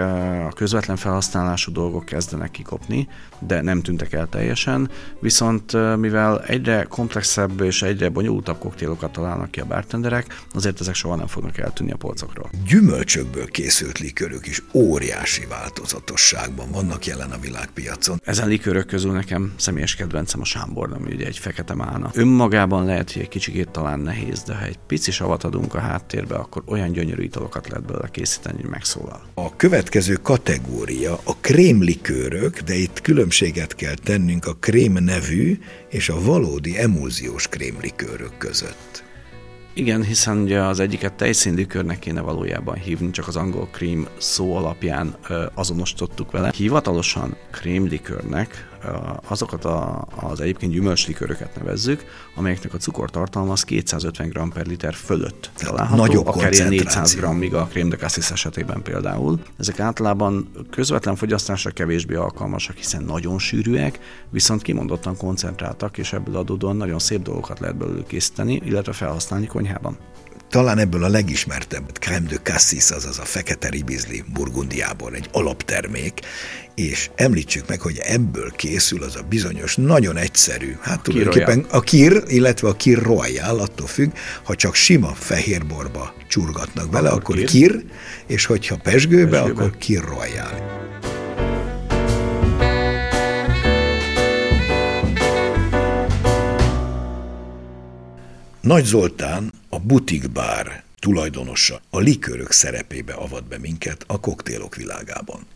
a 0.48 0.52
közvetlen 0.54 0.96
felhasználású 0.96 1.72
dolgok 1.72 2.04
kezdenek 2.04 2.50
kikopni, 2.50 3.08
de 3.38 3.60
nem 3.60 3.82
tűntek 3.82 4.12
el 4.12 4.28
teljesen, 4.28 4.90
viszont 5.20 5.96
mivel 5.96 6.42
egyre 6.44 6.82
komplexebb 6.82 7.60
és 7.60 7.82
egyre 7.82 8.08
bonyolultabb 8.08 8.58
koktélokat 8.58 9.12
találnak 9.12 9.50
ki 9.50 9.60
a 9.60 9.64
bartenderek, 9.64 10.42
azért 10.52 10.80
ezek 10.80 10.94
soha 10.94 11.16
nem 11.16 11.26
fognak 11.26 11.58
eltűnni 11.58 11.92
a 11.92 11.96
polcokról. 11.96 12.50
Gyümölcsökből 12.66 13.46
készült 13.46 13.98
likörök 13.98 14.46
is 14.46 14.62
óriási 14.72 15.46
változatosságban 15.46 16.70
vannak 16.70 17.06
jelen 17.06 17.30
a 17.30 17.38
világpiacon. 17.38 18.20
Ezen 18.24 18.48
likörök 18.48 18.86
közül 18.86 19.12
nekem 19.12 19.52
személyes 19.56 19.94
kedvencem 19.94 20.40
a 20.40 20.44
sámbor, 20.44 20.92
ami 20.92 21.12
ugye 21.14 21.26
egy 21.26 21.38
fekete 21.38 21.74
mána. 21.74 22.10
Önmagában 22.14 22.84
lehet, 22.84 23.12
hogy 23.12 23.22
egy 23.22 23.28
kicsikét 23.28 23.70
talán 23.70 24.00
nehéz, 24.00 24.42
de 24.42 24.54
ha 24.54 24.64
egy 24.64 24.78
pici 24.86 25.10
savat 25.10 25.44
adunk 25.44 25.74
a 25.74 25.80
háttérbe, 25.80 26.34
akkor 26.34 26.62
olyan 26.66 26.92
gyönyörű 26.92 27.22
italokat 27.22 27.68
lehet 27.68 27.86
belőle 27.86 28.08
készíteni, 28.10 28.60
hogy 28.60 28.70
megszólal. 28.78 29.20
A 29.34 29.56
következő 29.56 30.14
kategória 30.14 31.18
a 31.24 31.36
krémlikőrök, 31.40 32.60
de 32.60 32.74
itt 32.74 33.00
különbséget 33.00 33.74
kell 33.74 33.94
tennünk 33.94 34.46
a 34.46 34.54
krém 34.54 34.92
nevű 34.92 35.58
és 35.90 36.08
a 36.08 36.22
valódi 36.22 36.78
emulziós 36.78 37.48
krémlikőrök 37.48 38.38
között. 38.38 39.06
Igen, 39.74 40.02
hiszen 40.02 40.38
ugye 40.38 40.60
az 40.60 40.80
egyiket 40.80 41.12
tejszínlikörnek 41.12 41.98
kéne 41.98 42.20
valójában 42.20 42.74
hívni, 42.74 43.10
csak 43.10 43.28
az 43.28 43.36
angol 43.36 43.68
cream 43.72 44.06
szó 44.18 44.56
alapján 44.56 45.16
ö, 45.28 45.46
azonosítottuk 45.54 46.30
vele. 46.30 46.52
Hivatalosan 46.56 47.36
krémlikörnek 47.50 48.77
azokat 49.28 49.64
a, 49.64 50.06
az 50.16 50.40
egyébként 50.40 50.72
gyümölcsliköröket 50.72 51.56
nevezzük, 51.56 52.04
amelyeknek 52.34 52.74
a 52.74 52.76
cukortartalma 52.76 53.52
az 53.52 53.64
250 53.64 54.28
g 54.28 54.52
per 54.52 54.66
liter 54.66 54.94
fölött 54.94 55.50
található, 55.56 56.02
Nagyobb 56.02 56.26
akár 56.26 56.52
ilyen 56.52 56.68
400 56.68 57.14
g 57.14 57.26
míg 57.26 57.54
a 57.54 57.66
crème 57.66 57.88
de 57.88 57.96
cassis 57.96 58.30
esetében 58.30 58.82
például. 58.82 59.40
Ezek 59.58 59.80
általában 59.80 60.50
közvetlen 60.70 61.16
fogyasztásra 61.16 61.70
kevésbé 61.70 62.14
alkalmasak, 62.14 62.76
hiszen 62.76 63.02
nagyon 63.02 63.38
sűrűek, 63.38 63.98
viszont 64.30 64.62
kimondottan 64.62 65.16
koncentráltak, 65.16 65.98
és 65.98 66.12
ebből 66.12 66.36
adódóan 66.36 66.76
nagyon 66.76 66.98
szép 66.98 67.22
dolgokat 67.22 67.60
lehet 67.60 67.76
belőlük 67.76 68.06
készíteni, 68.06 68.60
illetve 68.64 68.92
felhasználni 68.92 69.46
konyhában. 69.46 69.96
Talán 70.50 70.78
ebből 70.78 71.04
a 71.04 71.08
legismertebb 71.08 71.90
crème 72.00 72.28
de 72.28 72.36
cassis, 72.42 72.90
azaz 72.90 73.18
a 73.18 73.24
fekete 73.24 73.68
ribizli 73.68 74.24
Burgundiából 74.32 75.14
egy 75.14 75.28
alaptermék, 75.32 76.20
és 76.74 77.10
említsük 77.14 77.68
meg, 77.68 77.80
hogy 77.80 77.98
ebből 78.02 78.52
készül 78.56 79.02
az 79.02 79.16
a 79.16 79.22
bizonyos, 79.28 79.76
nagyon 79.76 80.16
egyszerű, 80.16 80.76
hát 80.80 81.02
tulajdonképpen 81.02 81.66
a 81.70 81.80
kir, 81.80 82.22
illetve 82.26 82.68
a 82.68 82.72
kir 82.72 83.02
royal, 83.02 83.58
attól 83.58 83.86
függ, 83.86 84.10
ha 84.42 84.54
csak 84.54 84.74
sima 84.74 85.14
fehérborba 85.14 86.14
csurgatnak 86.28 86.90
bele, 86.90 87.08
akkor, 87.08 87.20
akkor 87.20 87.36
kir. 87.36 87.46
kir, 87.46 87.84
és 88.26 88.44
hogyha 88.44 88.76
pesgőbe, 88.76 89.30
pesgőbe. 89.30 89.62
akkor 89.62 89.76
kir 89.76 90.04
royal. 90.04 90.87
Nagy 98.68 98.84
Zoltán, 98.84 99.52
a 99.68 99.78
butikbár 99.78 100.82
tulajdonosa, 100.98 101.80
a 101.90 101.98
likörök 101.98 102.50
szerepébe 102.50 103.12
avat 103.12 103.48
be 103.48 103.58
minket 103.58 104.04
a 104.06 104.20
koktélok 104.20 104.74
világában. 104.74 105.46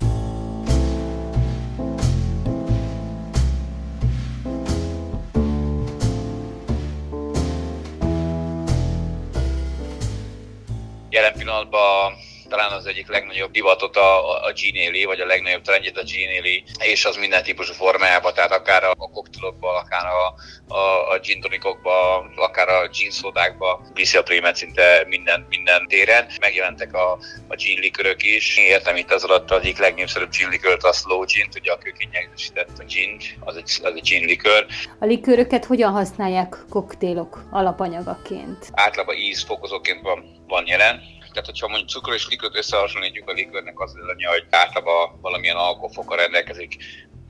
Jelen 11.11 11.33
pillanatban 11.33 12.13
talán 12.53 12.73
az 12.73 12.87
egyik 12.87 13.09
legnagyobb 13.09 13.51
divatot 13.51 13.97
a, 13.97 14.45
a 14.45 14.53
Ginéli, 14.53 15.05
vagy 15.05 15.21
a 15.21 15.27
legnagyobb 15.27 15.63
trendjét 15.63 15.99
a 15.99 16.03
Ginéli, 16.03 16.65
és 16.79 17.05
az 17.05 17.17
minden 17.17 17.43
típusú 17.43 17.73
formájában, 17.73 18.35
tehát 18.35 18.53
akár 18.53 18.85
a 18.85 18.95
koktelokban, 18.95 19.77
akár 19.77 20.07
a, 20.07 20.35
a, 20.75 21.11
a 21.13 21.19
gin 21.19 21.41
tonikokba, 21.41 22.19
akár 22.37 22.69
a 22.69 22.89
gin 22.89 23.11
szódákba 23.11 23.81
viszi 23.95 24.17
a 24.17 24.23
prémet 24.23 24.57
szinte 24.57 25.05
minden, 25.09 25.47
minden 25.49 25.87
téren. 25.89 26.27
Megjelentek 26.41 26.95
a, 26.95 27.19
a 27.49 27.55
gin 27.55 27.79
likörök 27.79 28.23
is. 28.23 28.57
Értem 28.57 28.97
itt 28.97 29.13
az 29.13 29.25
alatt 29.25 29.51
az 29.51 29.61
egyik 29.61 29.79
legnépszerűbb 29.79 30.31
gin 30.31 30.49
likört, 30.49 30.83
a 30.83 30.93
slow 30.93 31.25
gin, 31.25 31.49
ugye 31.61 31.73
a 31.73 31.79
kőkényegzősített 31.79 32.85
gin, 32.87 33.19
az 33.41 33.57
egy, 33.57 33.71
az 33.83 33.93
egy 33.95 34.03
gin 34.03 34.25
likör. 34.25 34.67
A 34.99 35.05
likőröket 35.05 35.65
hogyan 35.65 35.93
használják 35.93 36.57
koktélok 36.69 37.45
alapanyagaként? 37.51 38.71
Általában 38.73 39.17
ízfokozóként 39.17 40.03
van, 40.03 40.45
van 40.47 40.67
jelen, 40.67 41.21
tehát, 41.33 41.47
hogyha 41.47 41.69
mondjuk 41.69 41.89
cukor 41.89 42.15
és 42.15 42.29
likört 42.29 42.57
összehasonlítjuk, 42.57 43.29
a 43.29 43.33
likörnek 43.33 43.81
az 43.81 43.97
előnye, 43.97 44.29
hogy 44.29 44.47
általában 44.51 45.21
valamilyen 45.21 45.57
alkoholfoka 45.57 46.17
rendelkezik, 46.17 46.77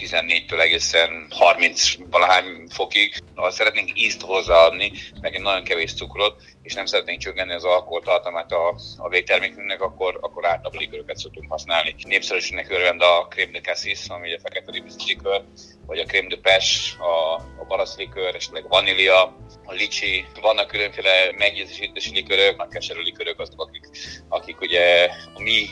14-től 0.02 0.60
egészen 0.60 1.26
30 1.30 1.94
valahány 2.10 2.66
fokig. 2.68 3.22
Ha 3.34 3.50
szeretnénk 3.50 3.90
ízt 3.94 4.22
hozzáadni, 4.22 4.92
meg 5.20 5.34
egy 5.34 5.40
nagyon 5.40 5.64
kevés 5.64 5.94
cukrot, 5.94 6.42
és 6.62 6.74
nem 6.74 6.86
szeretnénk 6.86 7.20
csökkenni 7.20 7.52
az 7.52 7.64
alkoholtartalmát 7.64 8.52
a, 8.52 8.76
a 8.96 9.08
végtermékünknek, 9.08 9.80
akkor, 9.80 10.18
akkor 10.20 10.46
általában 10.46 10.80
liköröket 10.80 11.16
szoktunk 11.16 11.50
használni. 11.50 11.94
Népszerűségnek 12.02 12.70
örvend 12.70 13.02
a 13.02 13.26
crème 13.28 13.52
de 13.52 13.60
cassis, 13.60 14.08
ami 14.08 14.34
a 14.34 14.38
fekete 14.42 14.70
likör, 15.06 15.42
vagy 15.86 15.98
a 15.98 16.04
crème 16.04 16.28
de 16.28 16.36
pes, 16.42 16.96
a, 16.98 17.34
a 17.34 17.64
barasz 17.68 17.96
likör, 17.96 18.34
esetleg 18.34 18.68
vanília, 18.68 19.36
a 19.64 19.72
licsi, 19.72 20.24
vannak 20.40 20.66
különféle 20.66 21.32
meggyőzésítési 21.38 22.14
likörök, 22.14 22.60
a 22.60 22.68
keserű 22.68 23.00
likörök 23.00 23.40
azok, 23.40 23.60
akik, 23.60 23.86
akik 24.28 24.60
ugye 24.60 25.08
a 25.34 25.40
mi 25.40 25.66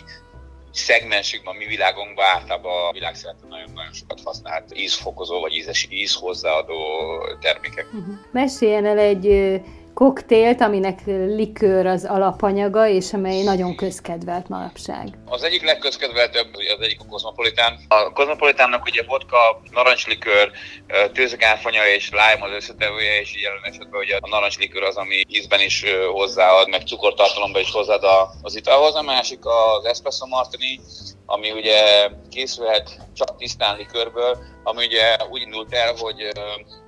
szegmensükben, 0.73 1.57
mi 1.57 1.67
világunkban 1.67 2.25
általában 2.25 2.87
a 2.89 2.93
világszerte 2.93 3.47
nagyon-nagyon 3.49 3.93
sokat 3.93 4.21
használt 4.25 4.65
ízfokozó 4.75 5.41
vagy 5.41 5.53
ízes, 5.53 5.87
íz 5.91 6.15
hozzáadó 6.15 6.77
termékek. 7.41 7.87
Uh-huh. 7.87 8.15
Meséljen 8.33 8.87
el 8.87 8.99
egy 8.99 9.61
koktélt, 10.05 10.61
aminek 10.61 10.99
likőr 11.37 11.87
az 11.87 12.05
alapanyaga, 12.05 12.89
és 12.89 13.13
amely 13.13 13.43
nagyon 13.43 13.77
közkedvelt 13.77 14.49
manapság. 14.49 15.09
Az 15.27 15.43
egyik 15.43 15.63
legközkedveltebb, 15.63 16.47
az 16.79 16.85
egyik 16.85 17.01
a 17.01 17.05
kozmopolitán. 17.05 17.79
A 17.89 18.13
kozmopolitánnak 18.13 18.85
ugye 18.85 19.03
vodka, 19.07 19.61
narancslikőr, 19.71 20.51
tőzegárfanya 21.13 21.87
és 21.87 22.11
lime 22.11 22.45
az 22.47 22.53
összetevője, 22.53 23.21
és 23.21 23.43
jelen 23.43 23.65
esetben 23.65 24.01
ugye 24.01 24.17
a 24.21 24.29
narancslikőr 24.29 24.83
az, 24.83 24.97
ami 24.97 25.25
ízben 25.29 25.61
is 25.61 25.85
hozzáad, 26.13 26.69
meg 26.69 26.87
cukortartalomban 26.87 27.61
is 27.61 27.73
hozzáad 27.73 28.05
az 28.43 28.57
italhoz. 28.57 28.95
A 28.95 29.03
másik 29.03 29.41
az 29.43 29.85
espresso 29.85 30.27
martini, 30.27 30.81
ami 31.31 31.51
ugye 31.51 32.09
készülhet 32.31 32.99
csak 33.15 33.37
tisztán 33.37 33.77
likörből, 33.77 34.39
ami 34.63 34.85
ugye 34.85 35.17
úgy 35.31 35.41
indult 35.41 35.75
el, 35.75 35.95
hogy 35.95 36.33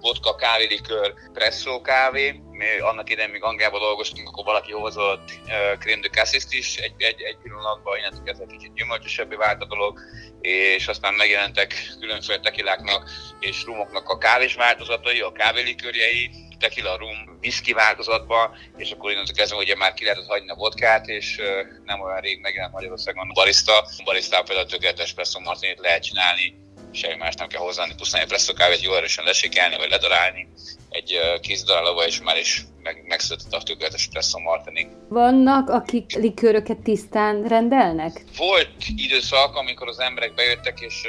vodka 0.00 0.34
kávélikör, 0.34 1.14
presszó 1.32 1.80
kávé, 1.80 2.42
mi 2.50 2.78
annak 2.80 3.10
idején 3.10 3.30
még 3.30 3.42
Angliában 3.42 3.80
dolgoztunk, 3.80 4.28
akkor 4.28 4.44
valaki 4.44 4.72
hozott 4.72 5.30
crème 5.78 6.00
de 6.00 6.08
cassis 6.08 6.44
is. 6.50 6.76
Egy, 6.76 6.94
egy, 6.98 7.20
egy 7.22 7.36
pillanatban, 7.42 7.98
innentől 7.98 8.22
kezdve 8.24 8.46
kicsit 8.46 8.74
gyümölcsösebbé 8.74 9.34
vált 9.34 9.62
a 9.62 9.66
dolog, 9.66 9.98
és 10.40 10.86
aztán 10.88 11.14
megjelentek 11.14 11.74
különféle 12.00 12.40
tekiláknak 12.40 13.10
és 13.40 13.64
rumoknak 13.64 14.08
a 14.08 14.18
kávés 14.18 14.54
változatai, 14.54 15.20
a 15.20 15.32
kávélikörjei, 15.32 16.30
tequila 16.62 16.96
rum 16.96 17.38
whisky 17.42 17.72
változatban, 17.72 18.50
és 18.76 18.90
akkor 18.90 19.10
innentől 19.10 19.36
kezdve 19.36 19.56
ugye 19.56 19.76
már 19.76 19.94
ki 19.94 20.04
lehetett 20.04 20.26
hagyni 20.26 20.50
a 20.50 20.54
vodkát, 20.54 21.06
és 21.06 21.40
nem 21.84 22.00
olyan 22.00 22.20
rég 22.20 22.40
megjelent 22.40 22.72
Magyarországon 22.72 23.28
a 23.28 23.32
barista. 23.32 23.78
A 23.78 24.02
barista 24.04 24.42
például 24.42 24.66
tökéletes 24.66 25.04
espresso 25.04 25.40
martinit 25.40 25.80
lehet 25.80 26.02
csinálni, 26.02 26.60
semmi 26.92 27.16
más 27.16 27.34
nem 27.34 27.48
kell 27.48 27.60
hozzáadni, 27.60 27.94
pusztán 27.94 28.20
egy 28.20 28.28
presszó 28.28 28.52
kávét 28.52 28.82
jól 28.82 28.96
erősen 28.96 29.24
lesékelni, 29.24 29.76
vagy 29.76 29.90
ledarálni 29.90 30.48
egy 30.90 31.18
kész 31.40 31.64
darálóval, 31.64 32.06
és 32.06 32.20
már 32.20 32.38
is 32.38 32.64
meg, 32.82 33.04
megszületett 33.06 33.52
a 33.52 33.62
tökéletes 33.62 34.08
presszó 34.12 34.38
martini. 34.38 34.88
Vannak, 35.08 35.68
akik 35.68 36.12
likőröket 36.12 36.78
tisztán 36.78 37.42
rendelnek? 37.48 38.24
Volt 38.36 38.70
időszak, 38.96 39.56
amikor 39.56 39.88
az 39.88 39.98
emberek 39.98 40.34
bejöttek, 40.34 40.80
és 40.80 41.02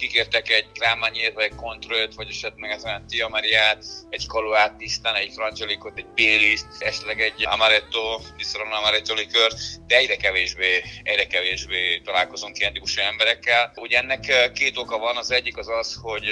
kikértek 0.00 0.50
egy 0.50 0.66
grámányét, 0.74 1.32
vagy 1.34 1.44
egy 1.44 1.54
kontrollt, 1.54 2.14
vagy 2.14 2.28
esetleg 2.28 2.70
ezen 2.70 3.06
Tia 3.06 3.28
Mariát, 3.28 3.84
egy 4.10 4.26
kaluát 4.26 4.76
tisztán, 4.76 5.14
egy 5.14 5.32
frangelikot, 5.32 5.98
egy 5.98 6.06
béliszt, 6.14 6.66
esetleg 6.78 7.20
egy 7.20 7.46
amaretto, 7.46 8.20
viszont 8.36 8.72
amaretto 8.72 9.14
likör, 9.14 9.52
de 9.86 9.96
egyre 9.96 10.16
kevésbé, 10.16 10.82
egyre 11.02 11.26
kevésbé 11.26 11.98
találkozunk 12.04 12.58
ilyen 12.58 12.72
típusú 12.72 13.00
emberekkel. 13.00 13.72
Ugye 13.76 13.98
ennek 13.98 14.52
két 14.52 14.76
oka 14.76 14.98
van, 14.98 15.16
az 15.16 15.30
egyik 15.30 15.56
az 15.56 15.68
az, 15.68 15.98
hogy 16.02 16.24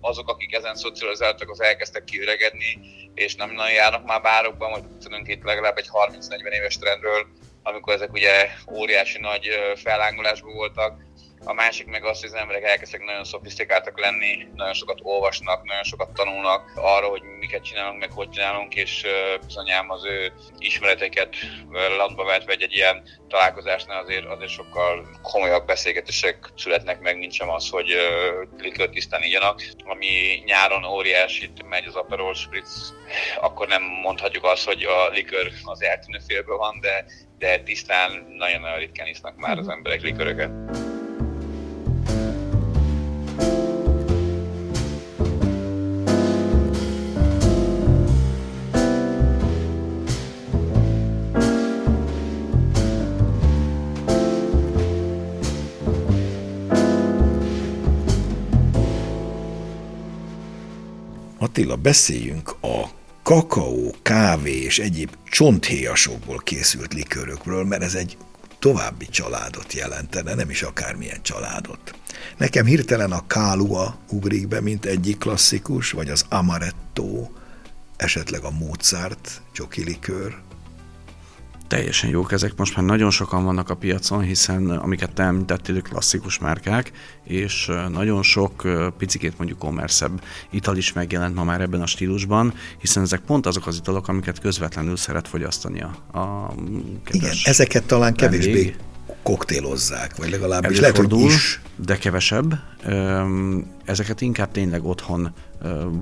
azok, 0.00 0.28
akik 0.28 0.54
ezen 0.54 0.74
szocializáltak, 0.74 1.50
az 1.50 1.60
elkezdtek 1.60 2.04
kiüregedni, 2.04 2.78
és 3.14 3.34
nem 3.34 3.50
nagyon 3.50 3.72
járnak 3.72 4.04
már 4.04 4.22
bárokban, 4.22 4.70
hogy 4.72 4.84
tudunk 5.00 5.28
itt 5.28 5.42
legalább 5.42 5.78
egy 5.78 5.88
30-40 6.08 6.50
éves 6.50 6.76
trendről, 6.76 7.26
amikor 7.62 7.92
ezek 7.94 8.12
ugye 8.12 8.50
óriási 8.72 9.18
nagy 9.18 9.48
fellángolásban 9.74 10.54
voltak, 10.54 11.03
a 11.44 11.52
másik 11.52 11.86
meg 11.86 12.04
az, 12.04 12.20
hogy 12.20 12.28
az 12.28 12.40
emberek 12.40 12.62
elkezdtek 12.62 13.04
nagyon 13.04 13.24
szofisztikáltak 13.24 14.00
lenni, 14.00 14.48
nagyon 14.54 14.74
sokat 14.74 14.98
olvasnak, 15.02 15.64
nagyon 15.64 15.82
sokat 15.82 16.12
tanulnak 16.12 16.72
arra, 16.74 17.06
hogy 17.06 17.22
miket 17.40 17.64
csinálunk, 17.64 17.98
meg 17.98 18.12
hogy 18.12 18.30
csinálunk, 18.30 18.74
és 18.74 19.06
bizonyám 19.46 19.90
az 19.90 20.04
ő 20.04 20.32
ismereteket 20.58 21.36
latba 21.96 22.24
vetve 22.24 22.52
egy, 22.52 22.62
egy 22.62 22.74
ilyen 22.74 23.02
találkozásnál 23.28 24.02
azért, 24.02 24.26
azért 24.26 24.50
sokkal 24.50 25.06
komolyabb 25.22 25.66
beszélgetések 25.66 26.52
születnek 26.56 27.00
meg, 27.00 27.18
mint 27.18 27.32
sem 27.32 27.50
az, 27.50 27.68
hogy 27.68 27.86
likört 28.58 28.90
tisztán 28.90 29.22
igyanak. 29.22 29.62
Ami 29.84 30.42
nyáron 30.44 30.84
óriásit 30.84 31.68
megy 31.68 31.86
az 31.86 31.94
Aperol 31.94 32.34
Spritz, 32.34 32.94
akkor 33.40 33.68
nem 33.68 33.82
mondhatjuk 33.82 34.44
azt, 34.44 34.66
hogy 34.66 34.82
a 34.82 35.08
likör 35.08 35.50
az 35.64 35.82
eltűnő 35.82 36.18
félből 36.26 36.56
van, 36.56 36.80
de, 36.80 37.04
de 37.38 37.58
tisztán 37.58 38.26
nagyon-nagyon 38.38 38.78
ritkán 38.78 39.06
isznak 39.06 39.36
már 39.36 39.58
az 39.58 39.68
emberek 39.68 40.00
liköröket. 40.00 40.92
Attila, 61.54 61.76
beszéljünk 61.76 62.56
a 62.60 62.90
kakaó, 63.22 63.94
kávé 64.02 64.62
és 64.62 64.78
egyéb 64.78 65.16
csonthéjasokból 65.24 66.38
készült 66.38 66.94
likörökről, 66.94 67.64
mert 67.64 67.82
ez 67.82 67.94
egy 67.94 68.16
további 68.58 69.06
családot 69.06 69.72
jelentene, 69.72 70.34
nem 70.34 70.50
is 70.50 70.62
akármilyen 70.62 71.22
családot. 71.22 71.94
Nekem 72.36 72.66
hirtelen 72.66 73.12
a 73.12 73.26
kálua 73.26 73.98
ugrik 74.10 74.48
be, 74.48 74.60
mint 74.60 74.84
egyik 74.84 75.18
klasszikus, 75.18 75.90
vagy 75.90 76.08
az 76.08 76.24
amaretto, 76.28 77.28
esetleg 77.96 78.44
a 78.44 78.50
Mozart 78.50 79.42
csoki 79.52 79.84
likör, 79.84 80.34
teljesen 81.68 82.10
jók 82.10 82.32
ezek. 82.32 82.52
Most 82.56 82.76
már 82.76 82.84
nagyon 82.84 83.10
sokan 83.10 83.44
vannak 83.44 83.70
a 83.70 83.74
piacon, 83.74 84.20
hiszen 84.20 84.70
amiket 84.70 85.12
te 85.12 85.22
említettél, 85.22 85.82
klasszikus 85.82 86.38
márkák, 86.38 86.92
és 87.24 87.70
nagyon 87.88 88.22
sok 88.22 88.62
picikét 88.98 89.38
mondjuk 89.38 89.58
kommerszebb 89.58 90.22
ital 90.50 90.76
is 90.76 90.92
megjelent 90.92 91.34
ma 91.34 91.44
már 91.44 91.60
ebben 91.60 91.82
a 91.82 91.86
stílusban, 91.86 92.54
hiszen 92.78 93.02
ezek 93.02 93.20
pont 93.20 93.46
azok 93.46 93.66
az 93.66 93.76
italok, 93.76 94.08
amiket 94.08 94.40
közvetlenül 94.40 94.96
szeret 94.96 95.28
fogyasztani 95.28 95.80
a, 95.82 96.18
a 96.18 96.54
Igen, 97.10 97.34
ezeket 97.44 97.84
talán 97.86 98.14
kevésbé 98.14 98.74
koktélozzák, 99.24 100.16
vagy 100.16 100.30
legalábbis 100.30 100.80
lehet, 100.80 100.96
hogy 100.96 101.20
is. 101.20 101.60
de 101.76 101.96
kevesebb. 101.96 102.58
Ezeket 103.84 104.20
inkább 104.20 104.50
tényleg 104.50 104.84
otthon 104.84 105.32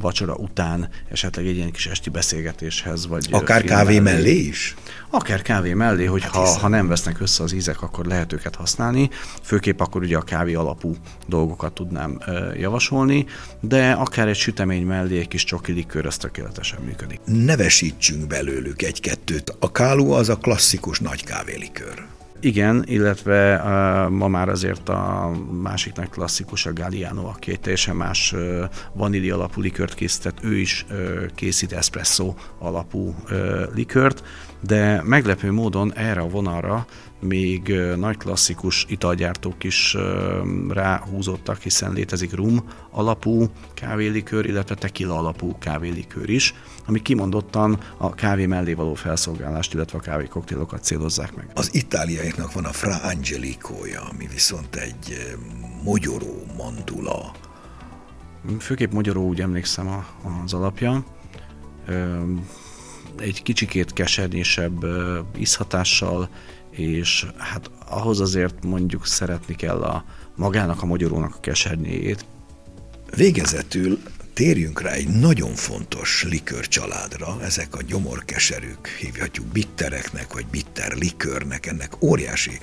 vacsora 0.00 0.34
után, 0.34 0.88
esetleg 1.10 1.46
egy 1.46 1.56
ilyen 1.56 1.70
kis 1.70 1.86
esti 1.86 2.10
beszélgetéshez, 2.10 3.06
vagy 3.06 3.28
Akár 3.30 3.64
kávé 3.64 3.98
mellé. 3.98 4.16
mellé 4.16 4.34
is? 4.34 4.74
Akár 5.10 5.42
kávé 5.42 5.72
mellé, 5.74 6.04
hogy 6.04 6.22
hát 6.22 6.32
ha, 6.32 6.58
ha 6.58 6.68
nem 6.68 6.88
vesznek 6.88 7.20
össze 7.20 7.42
az 7.42 7.52
ízek, 7.52 7.82
akkor 7.82 8.06
lehet 8.06 8.32
őket 8.32 8.54
használni. 8.54 9.10
Főképp 9.42 9.80
akkor 9.80 10.02
ugye 10.02 10.16
a 10.16 10.22
kávé 10.22 10.54
alapú 10.54 10.96
dolgokat 11.28 11.72
tudnám 11.72 12.18
javasolni, 12.56 13.26
de 13.60 13.90
akár 13.90 14.28
egy 14.28 14.36
sütemény 14.36 14.86
mellé 14.86 15.18
egy 15.18 15.28
kis 15.28 15.44
csoki 15.44 15.72
likőr, 15.72 16.06
az 16.06 16.16
tökéletesen 16.16 16.80
működik. 16.84 17.20
Nevesítsünk 17.24 18.26
belőlük 18.26 18.82
egy-kettőt. 18.82 19.56
A 19.58 19.72
káló 19.72 20.12
az 20.12 20.28
a 20.28 20.36
klasszikus 20.36 20.98
nagy 20.98 21.24
kávélikőr. 21.24 22.04
Igen, 22.44 22.84
illetve 22.86 23.54
uh, 23.56 24.10
ma 24.10 24.28
már 24.28 24.48
azért 24.48 24.88
a 24.88 25.30
másiknak 25.62 26.10
klasszikus 26.10 26.66
a 26.66 26.72
Galliano, 26.72 27.26
aki 27.26 27.50
egy 27.50 27.60
teljesen 27.60 27.96
más 27.96 28.32
uh, 28.32 28.64
vaníli 28.92 29.30
alapú 29.30 29.60
likört 29.60 29.94
készített, 29.94 30.38
ő 30.44 30.58
is 30.58 30.86
uh, 30.90 31.26
készít 31.34 31.72
espresso 31.72 32.34
alapú 32.58 33.14
likört, 33.74 34.22
de 34.60 35.02
meglepő 35.04 35.52
módon 35.52 35.92
erre 35.94 36.20
a 36.20 36.28
vonalra 36.28 36.86
még 37.20 37.74
nagy 37.96 38.16
klasszikus 38.16 38.86
italgyártók 38.88 39.64
is 39.64 39.96
ráhúzottak, 40.68 41.60
hiszen 41.60 41.92
létezik 41.92 42.34
rum 42.34 42.64
alapú 42.90 43.46
kávélikör, 43.74 44.46
illetve 44.46 44.74
tequila 44.74 45.18
alapú 45.18 45.58
kávélikör 45.58 46.30
is, 46.30 46.54
ami 46.86 47.02
kimondottan 47.02 47.78
a 47.96 48.14
kávé 48.14 48.46
mellé 48.46 48.72
való 48.72 48.94
felszolgálást, 48.94 49.74
illetve 49.74 49.98
a 49.98 50.00
kávé 50.00 50.26
koktélokat 50.26 50.84
célozzák 50.84 51.34
meg. 51.34 51.50
Az 51.54 51.74
itáliaiaknak 51.74 52.52
van 52.52 52.64
a 52.64 52.72
Fra 52.72 52.96
Angelico-ja, 52.96 54.02
ami 54.02 54.26
viszont 54.26 54.76
egy 54.76 55.36
mogyoró 55.82 56.46
mandula. 56.56 57.34
Főképp 58.58 58.92
mogyoró, 58.92 59.26
úgy 59.26 59.40
emlékszem 59.40 60.04
az 60.44 60.52
alapja 60.52 61.04
egy 63.18 63.42
kicsikét 63.42 63.92
kesernyésebb 63.92 64.86
ízhatással, 65.38 66.28
és 66.70 67.26
hát 67.36 67.70
ahhoz 67.88 68.20
azért 68.20 68.64
mondjuk 68.64 69.06
szeretni 69.06 69.56
kell 69.56 69.82
a 69.82 70.04
magának 70.36 70.82
a 70.82 70.86
magyarónak 70.86 71.34
a 71.34 71.40
kesernyéjét. 71.40 72.24
Végezetül 73.16 73.98
térjünk 74.34 74.80
rá 74.80 74.90
egy 74.90 75.08
nagyon 75.08 75.54
fontos 75.54 76.24
likörcsaládra, 76.28 77.38
ezek 77.42 77.74
a 77.74 77.82
gyomorkeserűk, 77.82 78.86
hívhatjuk 78.86 79.46
bittereknek, 79.46 80.32
vagy 80.32 80.46
bitter 80.46 80.92
likörnek, 80.92 81.66
ennek 81.66 82.02
óriási 82.02 82.58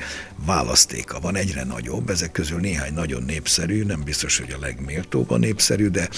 választéka 0.46 1.20
van, 1.20 1.36
egyre 1.36 1.64
nagyobb, 1.64 2.10
ezek 2.10 2.32
közül 2.32 2.60
néhány 2.60 2.94
nagyon 2.94 3.24
népszerű, 3.24 3.84
nem 3.84 4.04
biztos, 4.04 4.38
hogy 4.38 4.52
a 4.52 4.60
legméltóban 4.60 5.40
népszerű, 5.40 5.88
de 5.88 6.10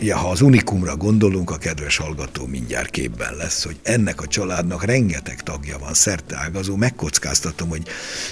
ja, 0.00 0.16
ha 0.16 0.30
az 0.30 0.40
unikumra 0.40 0.96
gondolunk, 0.96 1.50
a 1.50 1.58
kedves 1.58 1.96
hallgató 1.96 2.46
mindjárt 2.46 2.90
képben 2.90 3.36
lesz, 3.36 3.64
hogy 3.64 3.76
ennek 3.82 4.20
a 4.20 4.26
családnak 4.26 4.84
rengeteg 4.84 5.42
tagja 5.42 5.78
van, 5.78 5.94
ágazó, 6.32 6.76
megkockáztatom, 6.76 7.68
hogy 7.68 7.82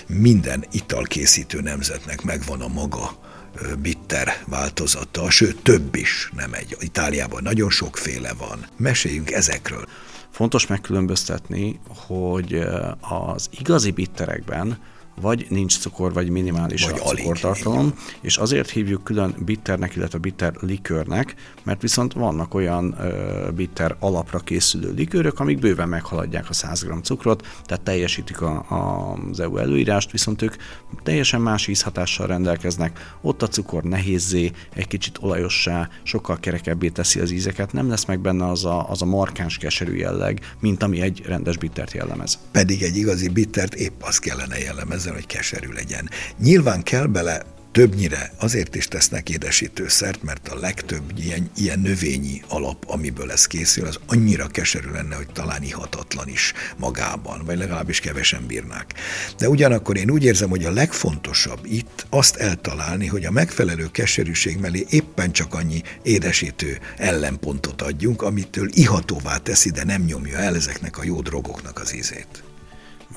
minden 0.07 0.65
italkészítő 0.71 1.61
nemzetnek 1.61 2.23
megvan 2.23 2.61
a 2.61 2.69
maga 2.69 3.33
bitter 3.83 4.29
változata, 4.47 5.31
sőt 5.31 5.63
több 5.63 5.95
is 5.95 6.31
nem 6.37 6.53
egy. 6.53 6.77
Itáliában 6.81 7.43
nagyon 7.43 7.71
sokféle 7.71 8.33
van. 8.33 8.67
Meséljünk 8.77 9.31
ezekről. 9.31 9.85
Fontos 10.31 10.67
megkülönböztetni, 10.67 11.81
hogy 11.89 12.65
az 13.01 13.49
igazi 13.59 13.91
bitterekben 13.91 14.79
vagy 15.21 15.47
nincs 15.49 15.79
cukor, 15.79 16.13
vagy 16.13 16.29
minimális 16.29 16.85
vagy 16.85 17.01
a 17.05 17.09
cukortartalom, 17.09 17.95
és 18.21 18.37
azért 18.37 18.71
hívjuk 18.71 19.05
külön 19.05 19.35
bitternek, 19.45 19.97
illetve 19.97 20.19
bitter 20.19 20.53
likörnek, 20.61 21.35
mert 21.63 21.83
viszont 21.83 22.13
vannak 22.13 22.55
olyan 22.55 22.97
ö, 23.01 23.51
bitter 23.51 23.97
alapra 23.99 24.39
készülő 24.39 24.93
likőrök, 24.93 25.41
amik 25.41 25.59
bőven 25.59 25.89
meghaladják 25.89 26.49
a 26.49 26.53
100 26.53 26.83
g 26.85 27.03
cukrot, 27.03 27.47
tehát 27.65 27.85
teljesítik 27.85 28.41
a, 28.41 28.65
a, 28.69 29.13
az 29.31 29.41
EU 29.41 29.57
előírást, 29.57 30.11
viszont 30.11 30.43
ők 30.43 30.55
teljesen 31.03 31.41
más 31.41 31.67
ízhatással 31.67 32.27
rendelkeznek, 32.27 33.17
ott 33.21 33.43
a 33.43 33.49
cukor 33.49 33.83
nehézzé, 33.83 34.51
egy 34.75 34.87
kicsit 34.87 35.19
olajossá, 35.21 35.89
sokkal 36.03 36.41
kerekebbé 36.41 36.89
teszi 36.89 37.21
az 37.21 37.31
ízeket, 37.31 37.73
nem 37.73 37.89
lesz 37.89 38.05
meg 38.05 38.21
benne 38.21 38.49
az 38.49 38.65
a, 38.65 38.91
az 38.91 39.03
a 39.03 39.05
markáns 39.05 39.59
keserű 39.59 39.95
jelleg, 39.95 40.41
mint 40.61 40.83
ami 40.83 41.01
egy 41.01 41.23
rendes 41.27 41.57
bittert 41.57 41.93
jellemez. 41.93 42.39
Pedig 42.51 42.83
egy 42.83 42.97
igazi 42.97 43.29
bittert 43.29 43.75
épp 43.75 44.03
az 44.03 44.19
kellene 44.19 44.59
jellemez 44.59 45.04
ezzel, 45.05 45.15
hogy 45.15 45.27
keserű 45.27 45.69
legyen. 45.73 46.11
Nyilván 46.39 46.83
kell 46.83 47.07
bele 47.07 47.43
többnyire 47.73 48.33
azért 48.39 48.75
is 48.75 48.89
tesznek 48.89 49.29
édesítőszert, 49.29 50.23
mert 50.23 50.49
a 50.49 50.59
legtöbb 50.59 51.13
ilyen, 51.17 51.51
ilyen 51.57 51.79
növényi 51.79 52.43
alap, 52.49 52.85
amiből 52.87 53.31
ez 53.31 53.47
készül, 53.47 53.87
az 53.87 53.99
annyira 54.07 54.47
keserű 54.47 54.91
lenne, 54.91 55.17
hogy 55.17 55.27
talán 55.33 55.63
ihatatlan 55.63 56.29
is 56.29 56.53
magában, 56.77 57.45
vagy 57.45 57.59
legalábbis 57.59 58.01
kevesen 58.01 58.47
bírnák. 58.47 58.95
De 59.39 59.49
ugyanakkor 59.49 59.97
én 59.97 60.11
úgy 60.11 60.25
érzem, 60.25 60.51
hogy 60.51 60.65
a 60.65 60.71
legfontosabb 60.73 61.61
itt 61.65 62.07
azt 62.11 62.37
eltalálni, 62.37 63.07
hogy 63.07 63.25
a 63.25 63.31
megfelelő 63.31 63.91
keserűség 63.91 64.59
mellé 64.59 64.87
éppen 64.89 65.33
csak 65.33 65.55
annyi 65.55 65.83
édesítő 66.03 66.79
ellenpontot 66.97 67.83
adjunk, 67.83 68.23
amitől 68.23 68.69
ihatóvá 68.73 69.37
teszi, 69.37 69.71
de 69.71 69.85
nem 69.85 70.03
nyomja 70.03 70.39
el 70.39 70.55
ezeknek 70.55 70.99
a 70.99 71.05
jó 71.05 71.21
drogoknak 71.21 71.79
az 71.81 71.95
ízét. 71.95 72.54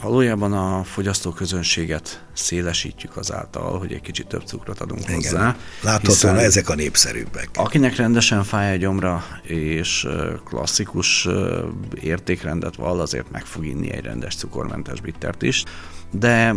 Valójában 0.02 0.54
a 0.54 0.84
fogyasztóközönséget 0.84 2.26
szélesítjük 2.34 3.18
azáltal, 3.18 3.80
hogy 3.80 3.94
egy 3.94 4.02
kicsit 4.02 4.28
több 4.28 4.44
cukrot 4.46 4.80
adunk 4.80 5.02
Igen. 5.02 5.14
hozzá. 5.14 5.56
Láthatóan 5.82 6.38
ezek 6.38 6.70
a 6.70 6.76
népszerűbbek. 6.76 7.50
Akinek 7.54 7.96
rendesen 7.96 8.44
fáj 8.44 8.74
a 8.74 8.78
gyomra, 8.78 9.24
és 9.44 10.08
klasszikus 10.46 11.28
értékrendet 12.02 12.76
vall, 12.76 13.00
azért 13.00 13.32
meg 13.32 13.46
fog 13.46 13.66
inni 13.66 13.92
egy 13.92 14.04
rendes 14.04 14.36
cukormentes 14.36 15.02
bittert 15.02 15.42
is 15.42 15.64
de 16.12 16.54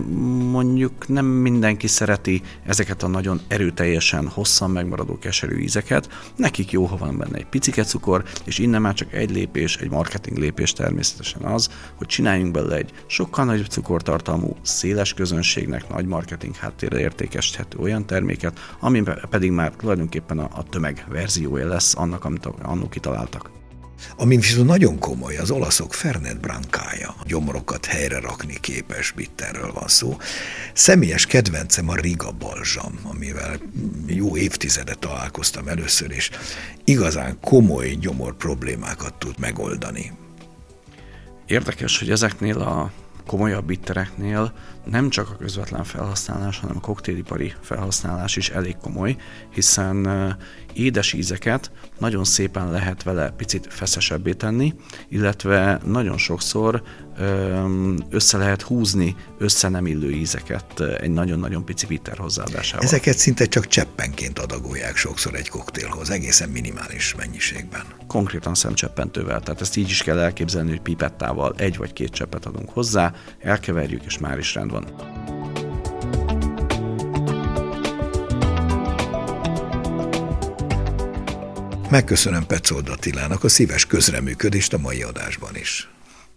mondjuk 0.51 1.09
nem 1.09 1.27
mindenki 1.27 1.87
szereti 1.87 2.43
ezeket 2.67 3.03
a 3.03 3.07
nagyon 3.07 3.41
erőteljesen, 3.49 4.29
hosszan 4.29 4.71
megmaradó 4.71 5.19
keserű 5.19 5.59
ízeket. 5.59 6.09
Nekik 6.37 6.71
jó, 6.71 6.85
ha 6.85 6.97
van 6.97 7.19
benne 7.19 7.37
egy 7.37 7.47
picike 7.47 7.83
cukor, 7.83 8.25
és 8.45 8.59
innen 8.59 8.81
már 8.81 8.95
csak 8.95 9.13
egy 9.13 9.31
lépés, 9.31 9.77
egy 9.77 9.91
marketing 9.91 10.39
lépés 10.39 10.73
természetesen 10.73 11.43
az, 11.43 11.71
hogy 11.95 12.07
csináljunk 12.07 12.53
belőle 12.53 12.77
egy 12.77 12.93
sokkal 13.07 13.45
nagyobb 13.45 13.67
cukortartalmú, 13.67 14.57
széles 14.63 15.15
közönségnek 15.15 15.89
nagy 15.89 16.07
marketing 16.07 16.57
háttérre 16.57 17.01
értékesíthető 17.01 17.79
olyan 17.79 18.07
terméket, 18.07 18.59
ami 18.81 19.03
pedig 19.31 19.51
már 19.51 19.73
tulajdonképpen 19.73 20.39
a, 20.39 20.49
a 20.55 20.63
tömeg 20.63 21.07
verziója 21.09 21.69
lesz 21.69 21.97
annak, 21.97 22.25
amit 22.25 22.47
annó 22.63 22.89
kitaláltak. 22.89 23.60
Ami 24.17 24.37
viszont 24.37 24.67
nagyon 24.67 24.99
komoly, 24.99 25.37
az 25.37 25.51
olaszok 25.51 25.95
Fernet 25.95 26.41
Brankája. 26.41 27.15
Gyomrokat 27.27 27.87
helyre 27.87 28.21
rakni 28.21 28.61
képes 28.61 29.11
bitterről 29.11 29.73
van 29.73 29.89
szó. 29.89 30.17
Személyes 30.73 31.27
kedvencem 31.27 31.89
a 31.89 31.95
Riga 31.95 32.31
Balzsam, 32.31 32.99
amivel 33.03 33.59
jó 34.07 34.37
évtizedet 34.37 34.99
találkoztam 34.99 35.69
először, 35.69 36.11
és 36.11 36.31
igazán 36.85 37.39
komoly 37.41 37.89
gyomor 37.89 38.37
problémákat 38.37 39.15
tud 39.15 39.39
megoldani. 39.39 40.13
Érdekes, 41.47 41.99
hogy 41.99 42.11
ezeknél 42.11 42.59
a 42.59 42.93
komolyabb 43.27 43.65
bittereknél 43.65 44.53
nem 44.85 45.11
csak 45.11 45.31
a 45.31 45.37
közvetlen 45.37 45.85
felhasználás, 45.85 46.59
hanem 46.59 46.77
a 46.77 46.81
koktélipari 46.81 47.53
felhasználás 47.61 48.37
is 48.37 48.49
elég 48.49 48.77
komoly, 48.77 49.17
hiszen 49.51 50.37
édes 50.73 51.13
ízeket 51.13 51.71
nagyon 51.99 52.25
szépen 52.25 52.71
lehet 52.71 53.03
vele 53.03 53.31
picit 53.31 53.67
feszesebbé 53.71 54.33
tenni, 54.33 54.75
illetve 55.09 55.81
nagyon 55.85 56.19
sokszor 56.19 56.83
össze 58.11 58.39
lehet 58.39 58.63
húzni 58.63 59.17
össze 59.39 59.69
nem 59.69 59.87
illő 59.87 60.11
ízeket 60.11 60.81
egy 60.81 61.11
nagyon-nagyon 61.11 61.65
pici 61.65 61.87
bitter 61.87 62.17
hozzáadásával. 62.17 62.87
Ezeket 62.87 63.19
szinte 63.19 63.47
csak 63.47 63.67
cseppenként 63.67 64.39
adagolják 64.39 64.97
sokszor 64.97 65.35
egy 65.35 65.49
koktélhoz, 65.49 66.11
egészen 66.11 66.49
minimális 66.49 67.15
mennyiségben. 67.15 67.83
Konkrétan 68.07 68.55
szemcseppentővel, 68.55 69.41
tehát 69.41 69.61
ezt 69.61 69.77
így 69.77 69.91
is 69.91 70.03
kell 70.03 70.19
elképzelni, 70.19 70.71
hogy 70.71 70.81
pipettával 70.81 71.55
egy 71.57 71.77
vagy 71.77 71.93
két 71.93 72.11
cseppet 72.11 72.47
adunk 72.47 72.71
hozzá, 72.71 73.13
elkeverjük, 73.39 74.05
és 74.05 74.19
már 74.19 74.39
is 74.39 74.55
rend 74.55 74.71
van. 74.71 74.85
Megköszönöm 81.91 82.47
Petzold 82.47 82.89
Attilának 82.89 83.45
a 83.45 83.49
szíves 83.49 83.87
közreműködést 83.87 84.73
a 84.73 84.79
mai 84.79 85.03
adásban 85.03 85.57
is. 85.57 85.91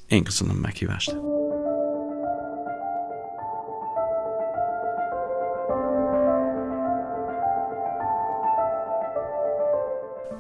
Én 0.08 0.24
köszönöm 0.24 0.56
meghívást. 0.56 1.16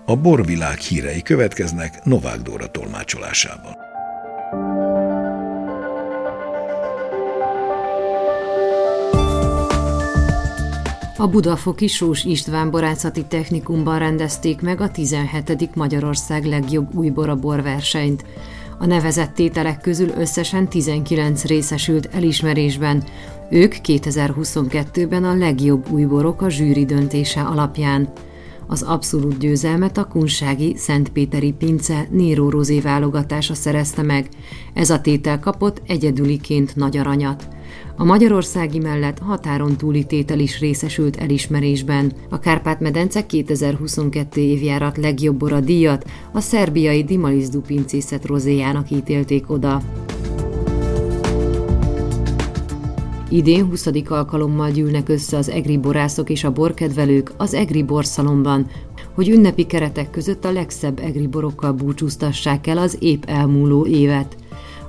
A 0.05 0.15
borvilág 0.15 0.77
hírei 0.77 1.21
következnek 1.21 2.03
Novák 2.03 2.41
Dóra 2.41 2.67
tolmácsolásában. 2.67 3.82
A 11.23 11.27
Budafoki 11.27 11.87
Sós 11.87 12.23
István 12.23 12.71
Borászati 12.71 13.25
Technikumban 13.25 13.99
rendezték 13.99 14.61
meg 14.61 14.81
a 14.81 14.91
17. 14.91 15.75
Magyarország 15.75 16.45
legjobb 16.45 16.95
újbora 16.95 17.35
borversenyt. 17.35 18.25
A 18.79 18.85
nevezett 18.85 19.33
tételek 19.33 19.81
közül 19.81 20.09
összesen 20.17 20.69
19 20.69 21.43
részesült 21.45 22.09
elismerésben. 22.11 23.03
Ők 23.49 23.75
2022-ben 23.83 25.23
a 25.23 25.35
legjobb 25.35 25.91
újborok 25.91 26.41
a 26.41 26.49
zsűri 26.49 26.85
döntése 26.85 27.41
alapján. 27.41 28.09
Az 28.67 28.81
abszolút 28.81 29.37
győzelmet 29.37 29.97
a 29.97 30.07
kunsági 30.07 30.75
Szentpéteri 30.77 31.51
Pince 31.51 32.07
Néró 32.09 32.49
Rozé 32.49 32.79
válogatása 32.79 33.53
szerezte 33.53 34.01
meg. 34.01 34.29
Ez 34.73 34.89
a 34.89 35.01
tétel 35.01 35.39
kapott 35.39 35.81
egyedüliként 35.87 36.75
nagy 36.75 36.97
aranyat. 36.97 37.52
A 37.97 38.03
magyarországi 38.03 38.79
mellett 38.79 39.19
határon 39.19 39.77
túli 39.77 40.03
tétel 40.03 40.39
is 40.39 40.59
részesült 40.59 41.15
elismerésben. 41.15 42.11
A 42.29 42.39
Kárpát-medence 42.39 43.25
2022 43.25 44.41
évjárat 44.41 44.97
legjobb 44.97 45.35
bora 45.35 45.59
díjat 45.59 46.05
a 46.31 46.39
szerbiai 46.39 47.03
Dimalizdu 47.03 47.61
pincészet 47.61 48.25
rozéjának 48.25 48.91
ítélték 48.91 49.49
oda. 49.49 49.81
Idén 53.29 53.65
20. 53.65 53.89
alkalommal 54.07 54.71
gyűlnek 54.71 55.09
össze 55.09 55.37
az 55.37 55.49
egri 55.49 55.77
borászok 55.77 56.29
és 56.29 56.43
a 56.43 56.51
borkedvelők 56.51 57.31
az 57.37 57.53
egri 57.53 57.83
borszalomban, 57.83 58.67
hogy 59.13 59.29
ünnepi 59.29 59.65
keretek 59.65 60.09
között 60.09 60.45
a 60.45 60.51
legszebb 60.51 60.99
egri 60.99 61.27
borokkal 61.27 61.71
búcsúztassák 61.71 62.67
el 62.67 62.77
az 62.77 62.97
épp 62.99 63.23
elmúló 63.25 63.85
évet. 63.85 64.35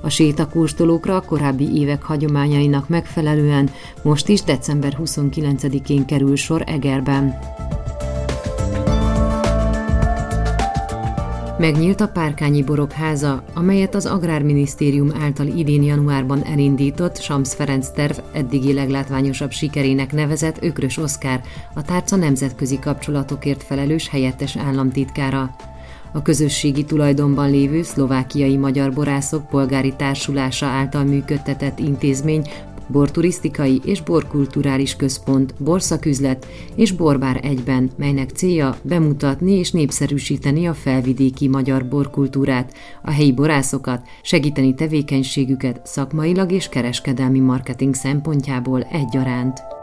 A 0.05 0.09
sétakóstolókra 0.09 1.15
a 1.15 1.21
korábbi 1.21 1.79
évek 1.79 2.03
hagyományainak 2.03 2.89
megfelelően 2.89 3.69
most 4.01 4.27
is 4.27 4.43
december 4.43 4.97
29-én 5.03 6.05
kerül 6.05 6.35
sor 6.35 6.63
Egerben. 6.65 7.39
Megnyílt 11.57 12.01
a 12.01 12.07
Párkányi 12.07 12.63
Borok 12.63 12.91
háza, 12.91 13.43
amelyet 13.53 13.95
az 13.95 14.05
Agrárminisztérium 14.05 15.11
által 15.21 15.47
idén 15.47 15.83
januárban 15.83 16.43
elindított 16.43 17.21
Sams 17.21 17.53
Ferenc 17.53 17.89
terv 17.89 18.17
eddigi 18.31 18.73
leglátványosabb 18.73 19.51
sikerének 19.51 20.11
nevezett 20.11 20.63
Ökrös 20.63 20.97
Oszkár, 20.97 21.41
a 21.73 21.81
tárca 21.81 22.15
nemzetközi 22.15 22.79
kapcsolatokért 22.79 23.63
felelős 23.63 24.09
helyettes 24.09 24.55
államtitkára. 24.55 25.55
A 26.15 26.21
közösségi 26.21 26.83
tulajdonban 26.83 27.49
lévő 27.49 27.83
szlovákiai 27.83 28.57
magyar 28.57 28.93
borászok 28.93 29.47
polgári 29.47 29.93
társulása 29.97 30.65
által 30.65 31.03
működtetett 31.03 31.79
intézmény 31.79 32.47
borturisztikai 32.87 33.81
és 33.85 34.01
borkulturális 34.01 34.95
központ, 34.95 35.53
borszaküzlet 35.59 36.47
és 36.75 36.91
borbár 36.91 37.39
egyben, 37.43 37.89
melynek 37.97 38.29
célja 38.29 38.77
bemutatni 38.81 39.51
és 39.51 39.71
népszerűsíteni 39.71 40.67
a 40.67 40.73
felvidéki 40.73 41.47
magyar 41.47 41.87
borkultúrát, 41.87 42.73
a 43.01 43.11
helyi 43.11 43.31
borászokat, 43.33 44.07
segíteni 44.21 44.73
tevékenységüket 44.73 45.81
szakmailag 45.85 46.51
és 46.51 46.69
kereskedelmi 46.69 47.39
marketing 47.39 47.93
szempontjából 47.93 48.81
egyaránt. 48.81 49.74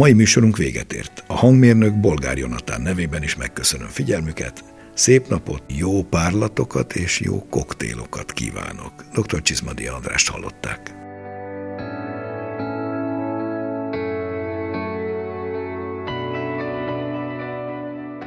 Mai 0.00 0.12
műsorunk 0.12 0.56
véget 0.56 0.92
ért. 0.92 1.24
A 1.26 1.34
hangmérnök 1.34 2.00
Bolgár 2.00 2.38
Jonatán 2.38 2.80
nevében 2.80 3.22
is 3.22 3.36
megköszönöm 3.36 3.86
figyelmüket. 3.86 4.64
Szép 4.94 5.28
napot, 5.28 5.62
jó 5.66 6.02
párlatokat 6.02 6.94
és 6.94 7.20
jó 7.20 7.46
koktélokat 7.50 8.32
kívánok. 8.32 8.92
Dr. 9.12 9.42
Csizmadi 9.42 9.86
Andrást 9.86 10.28
hallották. 10.28 10.94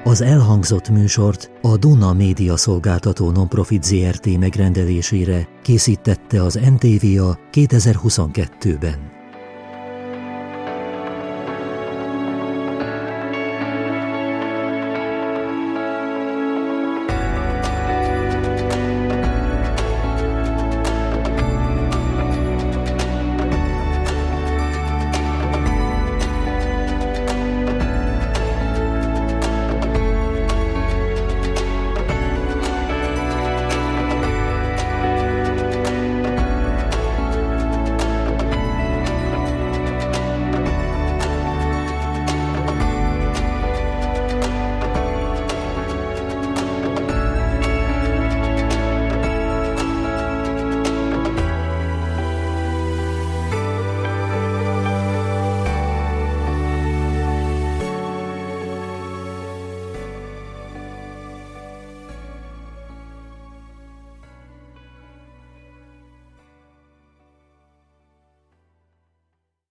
Az 0.04 0.22
elhangzott 0.22 0.90
műsort 0.90 1.52
a 1.62 1.78
Duna 1.78 2.14
Média 2.14 2.58
Szolgáltató 2.58 3.32
Nonprofit 3.32 3.84
ZRT 3.84 4.38
megrendelésére 4.38 5.48
készítette 5.64 6.44
az 6.44 6.54
NTVA 6.54 7.40
2022-ben. 7.52 9.23